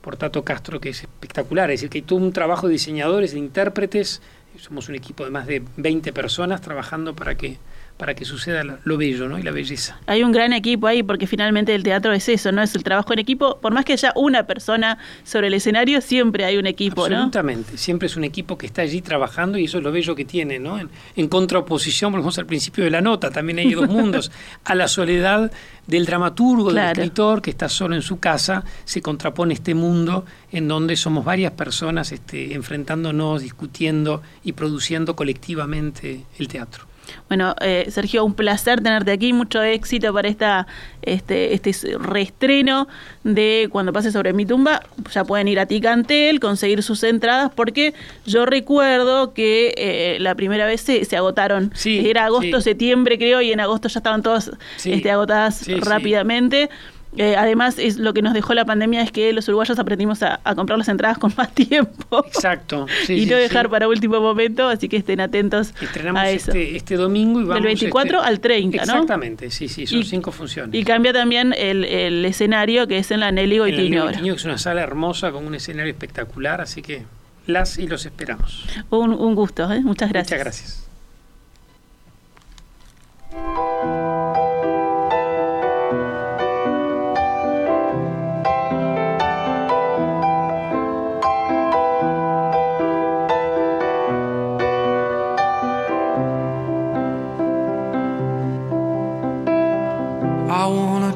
por 0.00 0.16
Tato 0.16 0.42
Castro 0.42 0.80
que 0.80 0.88
es 0.88 1.02
espectacular. 1.02 1.70
Es 1.70 1.80
decir, 1.80 1.90
que 1.90 1.98
hay 1.98 2.02
todo 2.02 2.18
un 2.18 2.32
trabajo 2.32 2.66
de 2.66 2.72
diseñadores, 2.72 3.32
de 3.32 3.38
intérpretes, 3.38 4.22
somos 4.58 4.88
un 4.88 4.94
equipo 4.94 5.26
de 5.26 5.30
más 5.30 5.46
de 5.46 5.62
20 5.76 6.14
personas 6.14 6.62
trabajando 6.62 7.14
para 7.14 7.36
que 7.36 7.58
para 7.96 8.14
que 8.14 8.24
suceda 8.24 8.62
lo 8.84 8.96
bello 8.96 9.28
¿no? 9.28 9.38
y 9.38 9.42
la 9.42 9.50
belleza. 9.50 9.98
Hay 10.06 10.22
un 10.22 10.32
gran 10.32 10.52
equipo 10.52 10.86
ahí 10.86 11.02
porque 11.02 11.26
finalmente 11.26 11.74
el 11.74 11.82
teatro 11.82 12.12
es 12.12 12.28
eso, 12.28 12.52
¿no? 12.52 12.62
Es 12.62 12.74
el 12.74 12.82
trabajo 12.82 13.12
en 13.12 13.18
equipo. 13.18 13.58
Por 13.58 13.72
más 13.72 13.84
que 13.84 13.94
haya 13.94 14.12
una 14.16 14.46
persona 14.46 14.98
sobre 15.24 15.46
el 15.46 15.54
escenario, 15.54 16.00
siempre 16.00 16.44
hay 16.44 16.58
un 16.58 16.66
equipo, 16.66 17.06
Absolutamente. 17.06 17.78
Siempre 17.78 18.06
es 18.06 18.16
un 18.16 18.24
equipo 18.24 18.58
que 18.58 18.66
está 18.66 18.82
allí 18.82 19.00
trabajando 19.00 19.56
y 19.56 19.64
eso 19.64 19.78
es 19.78 19.84
lo 19.84 19.92
bello 19.92 20.14
que 20.14 20.24
tiene, 20.24 20.58
¿no? 20.58 20.78
En, 20.78 21.28
contraposición, 21.28 22.12
volvemos 22.12 22.38
al 22.38 22.46
principio 22.46 22.84
de 22.84 22.90
la 22.90 23.00
nota, 23.00 23.30
también 23.30 23.58
hay 23.58 23.72
dos 23.72 23.88
mundos. 23.88 24.30
A 24.64 24.74
la 24.74 24.88
soledad 24.88 25.50
del 25.86 26.04
dramaturgo, 26.04 26.72
del 26.72 26.84
escritor 26.84 27.40
que 27.42 27.50
está 27.50 27.68
solo 27.68 27.94
en 27.94 28.02
su 28.02 28.18
casa, 28.18 28.64
se 28.84 29.00
contrapone 29.00 29.54
este 29.54 29.74
mundo 29.74 30.24
en 30.52 30.68
donde 30.68 30.96
somos 30.96 31.24
varias 31.24 31.52
personas 31.52 32.12
este, 32.12 32.54
enfrentándonos, 32.54 33.42
discutiendo 33.42 34.22
y 34.44 34.52
produciendo 34.52 35.16
colectivamente 35.16 36.24
el 36.38 36.48
teatro. 36.48 36.86
Bueno, 37.28 37.54
eh, 37.60 37.86
Sergio, 37.90 38.24
un 38.24 38.34
placer 38.34 38.80
tenerte 38.80 39.12
aquí, 39.12 39.32
mucho 39.32 39.62
éxito 39.62 40.12
para 40.12 40.28
esta, 40.28 40.66
este, 41.02 41.54
este 41.54 41.72
reestreno 41.98 42.88
de 43.24 43.68
Cuando 43.70 43.92
pase 43.92 44.12
sobre 44.12 44.32
mi 44.32 44.46
tumba. 44.46 44.82
Ya 45.12 45.24
pueden 45.24 45.48
ir 45.48 45.58
a 45.60 45.66
Ticantel, 45.66 46.40
conseguir 46.40 46.82
sus 46.82 47.02
entradas, 47.02 47.50
porque 47.54 47.94
yo 48.26 48.46
recuerdo 48.46 49.34
que 49.34 49.74
eh, 49.76 50.18
la 50.20 50.34
primera 50.34 50.66
vez 50.66 50.80
se, 50.80 51.04
se 51.04 51.16
agotaron. 51.16 51.72
Era 51.84 52.26
agosto, 52.26 52.60
septiembre 52.60 53.18
creo, 53.18 53.40
y 53.40 53.52
en 53.52 53.60
agosto 53.60 53.88
ya 53.88 53.98
estaban 53.98 54.22
todas 54.22 54.50
este, 54.84 55.10
agotadas 55.10 55.66
rápidamente. 55.80 56.70
Eh, 57.16 57.34
además, 57.36 57.78
es 57.78 57.98
lo 57.98 58.12
que 58.14 58.22
nos 58.22 58.34
dejó 58.34 58.54
la 58.54 58.64
pandemia 58.64 59.02
es 59.02 59.12
que 59.12 59.32
los 59.32 59.48
uruguayos 59.48 59.78
aprendimos 59.78 60.22
a, 60.22 60.40
comprar 60.54 60.78
las 60.78 60.88
entradas 60.88 61.18
con 61.18 61.32
más 61.36 61.54
tiempo. 61.54 62.24
Exacto. 62.26 62.86
y 63.08 63.26
no 63.26 63.36
dejar 63.36 63.68
para 63.68 63.88
último 63.88 64.20
momento, 64.20 64.68
así 64.68 64.88
que 64.88 64.96
estén 64.96 65.20
atentos 65.20 65.74
Estrenamos 65.80 66.20
a 66.20 66.30
eso. 66.30 66.52
Este, 66.52 66.76
este 66.76 66.96
domingo 66.96 67.40
y 67.40 67.44
vamos... 67.44 67.56
Del 67.56 67.64
24 67.64 68.18
este 68.18 68.28
al 68.28 68.40
30, 68.40 68.76
¿no? 68.76 68.82
Exactamente, 68.92 69.50
sí, 69.50 69.68
sí, 69.68 69.86
son 69.86 70.04
cinco 70.04 70.32
funciones. 70.32 70.74
Y 70.74 70.84
cambia 70.84 71.12
también 71.12 71.54
el, 71.56 72.24
escenario 72.24 72.86
que 72.86 72.98
es 72.98 73.10
en 73.10 73.20
la 73.20 73.32
Nelly 73.32 73.58
Goitiño. 73.58 74.08
que 74.08 74.30
es 74.30 74.44
una 74.44 74.58
sala 74.58 74.82
hermosa 74.82 75.32
con 75.32 75.46
un 75.46 75.54
escenario 75.54 75.92
espectacular, 75.92 76.60
así 76.60 76.82
que 76.82 77.04
las 77.46 77.78
y 77.78 77.86
los 77.86 78.04
esperamos. 78.06 78.66
Un, 78.90 79.12
un 79.12 79.34
gusto, 79.34 79.70
¿eh? 79.72 79.80
muchas 79.80 80.10
gracias. 80.10 80.38
Muchas 80.38 80.86
gracias. 83.32 83.95